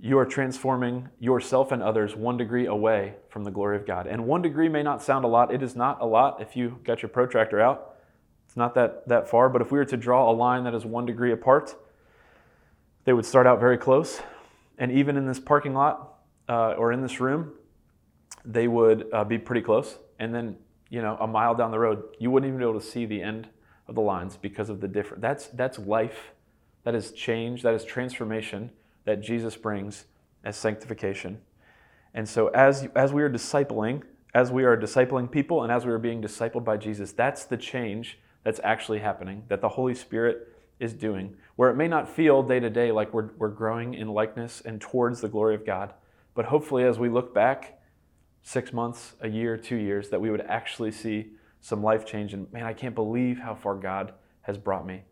you 0.00 0.16
are 0.18 0.26
transforming 0.26 1.08
yourself 1.18 1.72
and 1.72 1.82
others 1.82 2.14
one 2.14 2.36
degree 2.36 2.66
away 2.66 3.14
from 3.30 3.42
the 3.42 3.50
glory 3.50 3.76
of 3.76 3.84
God. 3.84 4.06
And 4.06 4.26
one 4.26 4.42
degree 4.42 4.68
may 4.68 4.82
not 4.82 5.02
sound 5.02 5.24
a 5.24 5.28
lot. 5.28 5.52
It 5.52 5.62
is 5.62 5.74
not 5.74 6.00
a 6.00 6.06
lot 6.06 6.40
if 6.40 6.54
you 6.54 6.78
got 6.84 7.02
your 7.02 7.08
protractor 7.08 7.60
out. 7.60 7.96
It's 8.46 8.56
not 8.56 8.74
that, 8.76 9.08
that 9.08 9.28
far, 9.28 9.48
but 9.48 9.60
if 9.60 9.72
we 9.72 9.78
were 9.78 9.84
to 9.86 9.96
draw 9.96 10.30
a 10.30 10.32
line 10.32 10.64
that 10.64 10.74
is 10.74 10.84
one 10.84 11.04
degree 11.04 11.32
apart, 11.32 11.74
they 13.04 13.12
would 13.12 13.26
start 13.26 13.46
out 13.46 13.58
very 13.58 13.76
close. 13.76 14.20
And 14.78 14.92
even 14.92 15.16
in 15.16 15.26
this 15.26 15.40
parking 15.40 15.74
lot 15.74 16.14
uh, 16.48 16.72
or 16.72 16.92
in 16.92 17.02
this 17.02 17.18
room, 17.18 17.52
they 18.44 18.68
would 18.68 19.08
uh, 19.12 19.24
be 19.24 19.36
pretty 19.36 19.62
close. 19.62 19.98
And 20.20 20.32
then, 20.32 20.56
you 20.90 21.02
know, 21.02 21.16
a 21.20 21.26
mile 21.26 21.54
down 21.54 21.70
the 21.70 21.78
road, 21.78 22.02
you 22.18 22.30
wouldn't 22.30 22.48
even 22.48 22.58
be 22.58 22.64
able 22.64 22.80
to 22.80 22.86
see 22.86 23.04
the 23.04 23.22
end 23.22 23.48
of 23.86 23.94
the 23.94 24.00
lines 24.00 24.36
because 24.36 24.70
of 24.70 24.80
the 24.80 24.88
different. 24.88 25.22
That's, 25.22 25.46
that's 25.48 25.78
life. 25.78 26.32
That 26.84 26.94
is 26.94 27.12
change. 27.12 27.62
That 27.62 27.74
is 27.74 27.84
transformation 27.84 28.70
that 29.04 29.20
Jesus 29.20 29.56
brings 29.56 30.06
as 30.44 30.56
sanctification. 30.56 31.40
And 32.14 32.28
so, 32.28 32.48
as, 32.48 32.88
as 32.94 33.12
we 33.12 33.22
are 33.22 33.30
discipling, 33.30 34.02
as 34.34 34.50
we 34.50 34.64
are 34.64 34.76
discipling 34.76 35.30
people, 35.30 35.62
and 35.62 35.72
as 35.72 35.84
we 35.84 35.92
are 35.92 35.98
being 35.98 36.22
discipled 36.22 36.64
by 36.64 36.76
Jesus, 36.76 37.12
that's 37.12 37.44
the 37.44 37.56
change 37.56 38.18
that's 38.44 38.60
actually 38.64 39.00
happening, 39.00 39.44
that 39.48 39.60
the 39.60 39.68
Holy 39.70 39.94
Spirit 39.94 40.54
is 40.78 40.92
doing, 40.92 41.36
where 41.56 41.70
it 41.70 41.76
may 41.76 41.88
not 41.88 42.08
feel 42.08 42.42
day 42.42 42.60
to 42.60 42.70
day 42.70 42.92
like 42.92 43.12
we're, 43.12 43.30
we're 43.36 43.48
growing 43.48 43.94
in 43.94 44.08
likeness 44.08 44.62
and 44.64 44.80
towards 44.80 45.20
the 45.20 45.28
glory 45.28 45.54
of 45.54 45.66
God. 45.66 45.92
But 46.34 46.46
hopefully, 46.46 46.84
as 46.84 46.98
we 46.98 47.08
look 47.08 47.34
back 47.34 47.77
six 48.48 48.72
months, 48.72 49.12
a 49.20 49.28
year, 49.28 49.58
two 49.58 49.76
years, 49.76 50.08
that 50.08 50.18
we 50.22 50.30
would 50.30 50.40
actually 50.40 50.90
see 50.90 51.32
some 51.60 51.82
life 51.82 52.06
change. 52.06 52.32
And 52.32 52.50
man, 52.50 52.64
I 52.64 52.72
can't 52.72 52.94
believe 52.94 53.40
how 53.40 53.54
far 53.54 53.74
God 53.74 54.14
has 54.40 54.56
brought 54.56 54.86
me 54.86 55.02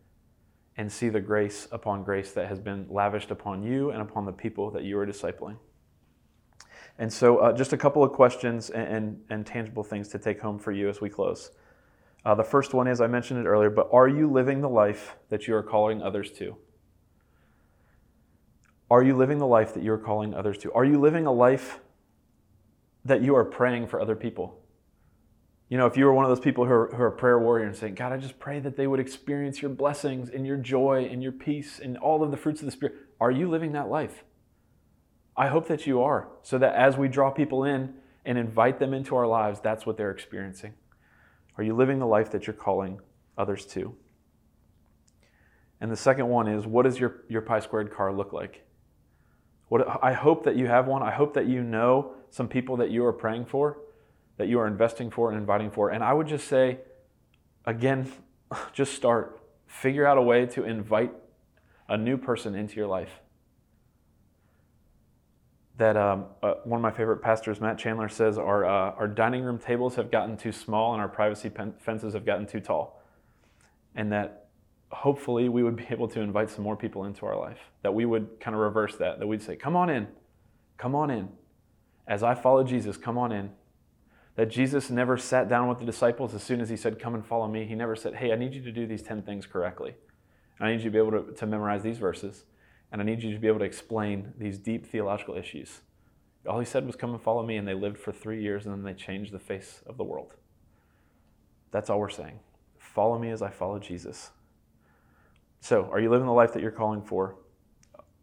and 0.75 0.91
see 0.91 1.09
the 1.09 1.21
grace 1.21 1.67
upon 1.71 2.03
grace 2.03 2.31
that 2.31 2.47
has 2.47 2.59
been 2.59 2.87
lavished 2.89 3.29
upon 3.29 3.61
you 3.61 3.91
and 3.91 4.01
upon 4.01 4.25
the 4.25 4.31
people 4.31 4.71
that 4.71 4.83
you 4.83 4.97
are 4.97 5.05
discipling. 5.05 5.57
And 6.97 7.13
so, 7.13 7.37
uh, 7.37 7.53
just 7.53 7.73
a 7.73 7.77
couple 7.77 8.03
of 8.03 8.11
questions 8.11 8.71
and, 8.71 8.87
and, 8.87 9.21
and, 9.29 9.45
tangible 9.45 9.83
things 9.83 10.07
to 10.09 10.17
take 10.17 10.41
home 10.41 10.57
for 10.57 10.71
you 10.71 10.89
as 10.89 10.99
we 10.99 11.07
close. 11.07 11.51
Uh, 12.25 12.33
the 12.33 12.43
first 12.43 12.73
one 12.73 12.87
is 12.87 13.01
I 13.01 13.05
mentioned 13.05 13.39
it 13.39 13.47
earlier, 13.47 13.69
but 13.69 13.87
are 13.91 14.07
you 14.07 14.31
living 14.31 14.61
the 14.61 14.69
life 14.69 15.15
that 15.29 15.47
you 15.47 15.53
are 15.53 15.61
calling 15.61 16.01
others 16.01 16.31
to? 16.39 16.57
Are 18.89 19.03
you 19.03 19.15
living 19.15 19.37
the 19.37 19.45
life 19.45 19.75
that 19.75 19.83
you 19.83 19.91
are 19.91 19.99
calling 19.99 20.33
others 20.33 20.57
to? 20.59 20.73
Are 20.73 20.85
you 20.85 20.99
living 20.99 21.27
a 21.27 21.31
life 21.31 21.81
that 23.07 23.21
you 23.21 23.35
are 23.35 23.45
praying 23.45 23.87
for 23.87 23.99
other 23.99 24.15
people? 24.15 24.59
You 25.69 25.77
know, 25.77 25.85
if 25.85 25.97
you 25.97 26.05
were 26.05 26.13
one 26.13 26.23
of 26.23 26.29
those 26.29 26.39
people 26.39 26.65
who 26.65 26.71
are, 26.71 26.87
who 26.95 27.01
are 27.01 27.07
a 27.07 27.11
prayer 27.11 27.39
warrior 27.39 27.65
and 27.65 27.75
saying, 27.75 27.95
God, 27.95 28.13
I 28.13 28.17
just 28.17 28.39
pray 28.39 28.59
that 28.59 28.77
they 28.77 28.87
would 28.87 28.99
experience 28.99 29.61
your 29.61 29.69
blessings 29.69 30.29
and 30.29 30.47
your 30.47 30.57
joy 30.57 31.09
and 31.11 31.21
your 31.21 31.33
peace 31.33 31.79
and 31.79 31.97
all 31.97 32.23
of 32.23 32.31
the 32.31 32.37
fruits 32.37 32.61
of 32.61 32.65
the 32.65 32.71
Spirit, 32.71 32.95
are 33.19 33.31
you 33.31 33.49
living 33.49 33.73
that 33.73 33.89
life? 33.89 34.23
I 35.35 35.47
hope 35.47 35.67
that 35.67 35.85
you 35.85 36.01
are, 36.01 36.29
so 36.41 36.57
that 36.57 36.73
as 36.75 36.97
we 36.97 37.09
draw 37.09 37.31
people 37.31 37.63
in 37.63 37.93
and 38.25 38.37
invite 38.37 38.79
them 38.79 38.93
into 38.93 39.15
our 39.15 39.27
lives, 39.27 39.59
that's 39.59 39.85
what 39.85 39.97
they're 39.97 40.11
experiencing. 40.11 40.73
Are 41.57 41.63
you 41.63 41.75
living 41.75 41.99
the 41.99 42.07
life 42.07 42.31
that 42.31 42.47
you're 42.47 42.53
calling 42.53 43.01
others 43.37 43.65
to? 43.67 43.95
And 45.81 45.91
the 45.91 45.97
second 45.97 46.27
one 46.27 46.47
is, 46.47 46.65
what 46.65 46.83
does 46.83 46.99
your, 46.99 47.23
your 47.27 47.41
pi 47.41 47.59
squared 47.59 47.91
car 47.91 48.13
look 48.13 48.33
like? 48.33 48.65
What, 49.67 50.03
I 50.03 50.13
hope 50.13 50.45
that 50.45 50.55
you 50.55 50.67
have 50.67 50.87
one. 50.87 51.03
I 51.03 51.11
hope 51.11 51.33
that 51.33 51.45
you 51.45 51.61
know 51.61 52.13
some 52.29 52.47
people 52.47 52.77
that 52.77 52.91
you 52.91 53.05
are 53.05 53.13
praying 53.13 53.45
for 53.45 53.77
that 54.37 54.47
you 54.47 54.59
are 54.59 54.67
investing 54.67 55.09
for 55.09 55.29
and 55.29 55.37
inviting 55.37 55.69
for. 55.71 55.89
And 55.89 56.03
I 56.03 56.13
would 56.13 56.27
just 56.27 56.47
say, 56.47 56.79
again, 57.65 58.11
just 58.73 58.93
start. 58.93 59.41
Figure 59.65 60.07
out 60.07 60.17
a 60.17 60.21
way 60.21 60.45
to 60.45 60.63
invite 60.63 61.11
a 61.89 61.97
new 61.97 62.17
person 62.17 62.55
into 62.55 62.75
your 62.75 62.87
life. 62.87 63.19
That 65.77 65.97
um, 65.97 66.25
uh, 66.41 66.55
one 66.63 66.79
of 66.79 66.81
my 66.81 66.91
favorite 66.91 67.17
pastors, 67.17 67.61
Matt 67.61 67.77
Chandler, 67.77 68.09
says 68.09 68.37
our, 68.37 68.65
uh, 68.65 68.95
our 68.95 69.07
dining 69.07 69.43
room 69.43 69.59
tables 69.59 69.95
have 69.95 70.09
gotten 70.09 70.37
too 70.37 70.51
small 70.51 70.93
and 70.93 71.01
our 71.01 71.09
privacy 71.09 71.49
pen- 71.49 71.73
fences 71.79 72.13
have 72.13 72.25
gotten 72.25 72.47
too 72.47 72.59
tall. 72.59 73.01
And 73.95 74.11
that 74.11 74.47
hopefully 74.89 75.49
we 75.49 75.63
would 75.63 75.75
be 75.75 75.85
able 75.91 76.07
to 76.09 76.21
invite 76.21 76.49
some 76.49 76.63
more 76.63 76.75
people 76.75 77.05
into 77.05 77.25
our 77.25 77.37
life. 77.37 77.59
That 77.83 77.93
we 77.93 78.05
would 78.05 78.39
kind 78.39 78.55
of 78.55 78.61
reverse 78.61 78.95
that. 78.97 79.19
That 79.19 79.27
we'd 79.27 79.41
say, 79.41 79.55
come 79.55 79.75
on 79.75 79.89
in, 79.89 80.07
come 80.77 80.95
on 80.95 81.09
in. 81.09 81.29
As 82.07 82.23
I 82.23 82.35
follow 82.35 82.63
Jesus, 82.63 82.97
come 82.97 83.17
on 83.17 83.31
in 83.31 83.51
that 84.37 84.49
Jesus 84.49 84.91
never 84.91 85.17
sat 85.17 85.49
down 85.49 85.67
with 85.67 85.79
the 85.79 85.85
disciples 85.85 86.35
as 86.35 86.43
soon 86.43 86.61
as 86.61 86.69
he 86.69 86.77
said, 86.77 86.99
Come 86.99 87.15
and 87.15 87.25
follow 87.25 87.47
me. 87.47 87.65
He 87.65 87.73
never 87.73 87.95
said, 87.95 88.15
Hey, 88.15 88.31
I 88.31 88.35
need 88.35 88.53
you 88.53 88.61
to 88.61 88.71
do 88.71 88.85
these 88.85 89.01
10 89.01 89.23
things 89.23 89.47
correctly. 89.47 89.95
And 90.59 90.67
I 90.67 90.71
need 90.71 90.83
you 90.83 90.85
to 90.85 90.91
be 90.91 90.97
able 90.99 91.23
to, 91.23 91.33
to 91.33 91.45
memorize 91.47 91.81
these 91.81 91.97
verses. 91.97 92.45
And 92.91 93.01
I 93.01 93.03
need 93.03 93.23
you 93.23 93.33
to 93.33 93.39
be 93.39 93.47
able 93.47 93.59
to 93.59 93.65
explain 93.65 94.33
these 94.37 94.59
deep 94.59 94.85
theological 94.85 95.35
issues. 95.35 95.81
All 96.47 96.59
he 96.59 96.65
said 96.65 96.85
was, 96.85 96.95
Come 96.95 97.13
and 97.13 97.21
follow 97.21 97.43
me. 97.43 97.57
And 97.57 97.67
they 97.67 97.73
lived 97.73 97.97
for 97.97 98.11
three 98.11 98.41
years 98.41 98.65
and 98.65 98.73
then 98.73 98.83
they 98.83 98.93
changed 98.93 99.33
the 99.33 99.39
face 99.39 99.81
of 99.87 99.97
the 99.97 100.03
world. 100.03 100.35
That's 101.71 101.89
all 101.89 101.99
we're 101.99 102.09
saying. 102.09 102.39
Follow 102.77 103.17
me 103.17 103.31
as 103.31 103.41
I 103.41 103.49
follow 103.49 103.79
Jesus. 103.79 104.29
So, 105.61 105.89
are 105.91 105.99
you 105.99 106.11
living 106.11 106.27
the 106.27 106.33
life 106.33 106.53
that 106.53 106.61
you're 106.61 106.71
calling 106.71 107.01
for? 107.01 107.35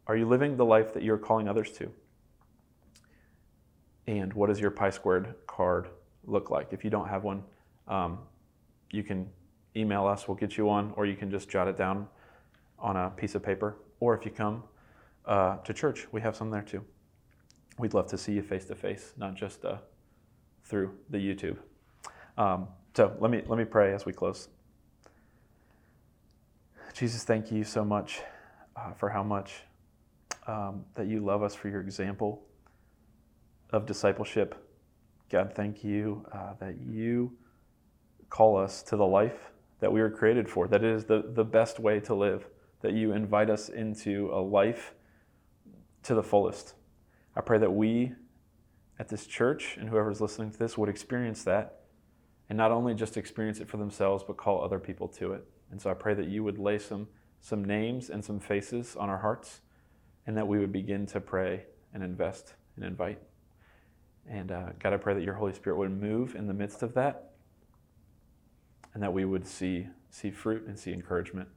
Are 0.07 0.16
you 0.16 0.29
living 0.29 0.57
the 0.57 0.64
life 0.64 0.94
that 0.94 1.03
you're 1.03 1.18
calling 1.18 1.49
others 1.49 1.73
to? 1.73 1.90
And 4.07 4.33
what 4.35 4.49
does 4.49 4.61
your 4.61 4.71
pi 4.71 4.90
squared 4.90 5.35
card 5.47 5.88
look 6.27 6.51
like. 6.51 6.73
If 6.73 6.85
you 6.85 6.90
don't 6.90 7.09
have 7.09 7.25
one, 7.25 7.43
um, 7.88 8.19
you 8.90 9.03
can 9.03 9.29
email 9.77 10.07
us, 10.07 10.29
we'll 10.29 10.37
get 10.37 10.57
you 10.57 10.67
one, 10.67 10.93
or 10.97 11.07
you 11.07 11.17
can 11.17 11.31
just 11.31 11.49
jot 11.49 11.69
it 11.69 11.77
down 11.77 12.07
on 12.79 12.97
a 12.97 13.11
piece 13.11 13.35
of 13.35 13.43
paper. 13.43 13.77
Or 14.01 14.17
if 14.17 14.25
you 14.25 14.31
come 14.31 14.64
uh, 15.27 15.57
to 15.59 15.73
church, 15.73 16.07
we 16.12 16.21
have 16.21 16.37
some 16.37 16.51
there 16.51 16.62
too. 16.62 16.85
We'd 17.79 17.95
love 17.95 18.07
to 18.09 18.19
see 18.19 18.33
you 18.33 18.43
face 18.43 18.64
to 18.67 18.75
face, 18.75 19.12
not 19.17 19.35
just 19.35 19.64
uh, 19.64 19.79
through 20.64 20.95
the 21.11 21.19
YouTube. 21.19 21.57
Um, 22.38 22.69
so 22.95 23.17
let 23.19 23.31
me 23.31 23.43
let 23.47 23.59
me 23.59 23.64
pray 23.64 23.93
as 23.93 24.07
we 24.07 24.12
close. 24.12 24.49
Jesus, 26.93 27.25
thank 27.25 27.51
you 27.51 27.64
so 27.64 27.85
much 27.85 28.21
uh, 28.77 28.93
for 28.93 29.09
how 29.09 29.25
much 29.25 29.55
um, 30.47 30.85
that 30.95 31.09
you 31.09 31.19
love 31.19 31.43
us 31.43 31.55
for 31.55 31.69
your 31.69 31.81
example 31.81 32.45
of 33.74 33.87
discipleship 33.87 34.64
God, 35.34 35.52
thank 35.52 35.82
you 35.82 36.24
uh, 36.32 36.54
that 36.60 36.76
you 36.80 37.32
call 38.30 38.56
us 38.56 38.84
to 38.84 38.96
the 38.96 39.04
life 39.04 39.50
that 39.80 39.92
we 39.92 40.00
were 40.00 40.10
created 40.10 40.48
for, 40.48 40.68
that 40.68 40.84
it 40.84 40.90
is 40.90 41.06
the, 41.06 41.24
the 41.34 41.44
best 41.44 41.80
way 41.80 41.98
to 42.00 42.14
live, 42.14 42.46
that 42.82 42.92
you 42.92 43.10
invite 43.12 43.50
us 43.50 43.68
into 43.68 44.30
a 44.32 44.40
life 44.40 44.94
to 46.04 46.14
the 46.14 46.22
fullest. 46.22 46.74
I 47.34 47.40
pray 47.40 47.58
that 47.58 47.72
we 47.72 48.12
at 48.98 49.08
this 49.08 49.26
church 49.26 49.76
and 49.76 49.88
whoever's 49.88 50.20
listening 50.20 50.52
to 50.52 50.58
this 50.58 50.78
would 50.78 50.88
experience 50.88 51.42
that 51.44 51.80
and 52.48 52.56
not 52.56 52.70
only 52.70 52.94
just 52.94 53.16
experience 53.16 53.58
it 53.58 53.68
for 53.68 53.78
themselves, 53.78 54.22
but 54.24 54.37
call 54.37 54.62
other 54.62 54.78
people 54.78 55.08
to 55.08 55.32
it. 55.32 55.44
And 55.72 55.80
so 55.82 55.90
I 55.90 55.94
pray 55.94 56.14
that 56.14 56.28
you 56.28 56.44
would 56.44 56.58
lay 56.58 56.78
some, 56.78 57.08
some 57.40 57.64
names 57.64 58.08
and 58.08 58.24
some 58.24 58.38
faces 58.38 58.94
on 58.94 59.08
our 59.08 59.18
hearts 59.18 59.62
and 60.28 60.37
that 60.37 60.46
we 60.46 60.60
would 60.60 60.72
begin 60.72 61.06
to 61.06 61.20
pray 61.20 61.64
and 61.92 62.04
invest 62.04 62.54
and 62.76 62.84
invite. 62.84 63.18
And 64.28 64.50
uh, 64.50 64.70
God, 64.78 64.92
I 64.92 64.96
pray 64.96 65.14
that 65.14 65.22
your 65.22 65.34
Holy 65.34 65.52
Spirit 65.52 65.76
would 65.78 65.90
move 65.90 66.34
in 66.34 66.46
the 66.46 66.54
midst 66.54 66.82
of 66.82 66.94
that 66.94 67.32
and 68.94 69.02
that 69.02 69.12
we 69.12 69.24
would 69.24 69.46
see, 69.46 69.88
see 70.10 70.30
fruit 70.30 70.66
and 70.66 70.78
see 70.78 70.92
encouragement 70.92 71.48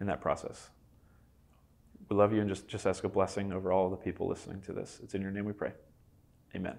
in 0.00 0.06
that 0.06 0.20
process. 0.20 0.70
We 2.08 2.16
love 2.16 2.32
you 2.32 2.40
and 2.40 2.48
just, 2.48 2.66
just 2.66 2.86
ask 2.86 3.04
a 3.04 3.08
blessing 3.08 3.52
over 3.52 3.70
all 3.70 3.90
the 3.90 3.96
people 3.96 4.26
listening 4.26 4.62
to 4.62 4.72
this. 4.72 4.98
It's 5.02 5.14
in 5.14 5.22
your 5.22 5.30
name 5.30 5.44
we 5.44 5.52
pray. 5.52 5.72
Amen. 6.54 6.76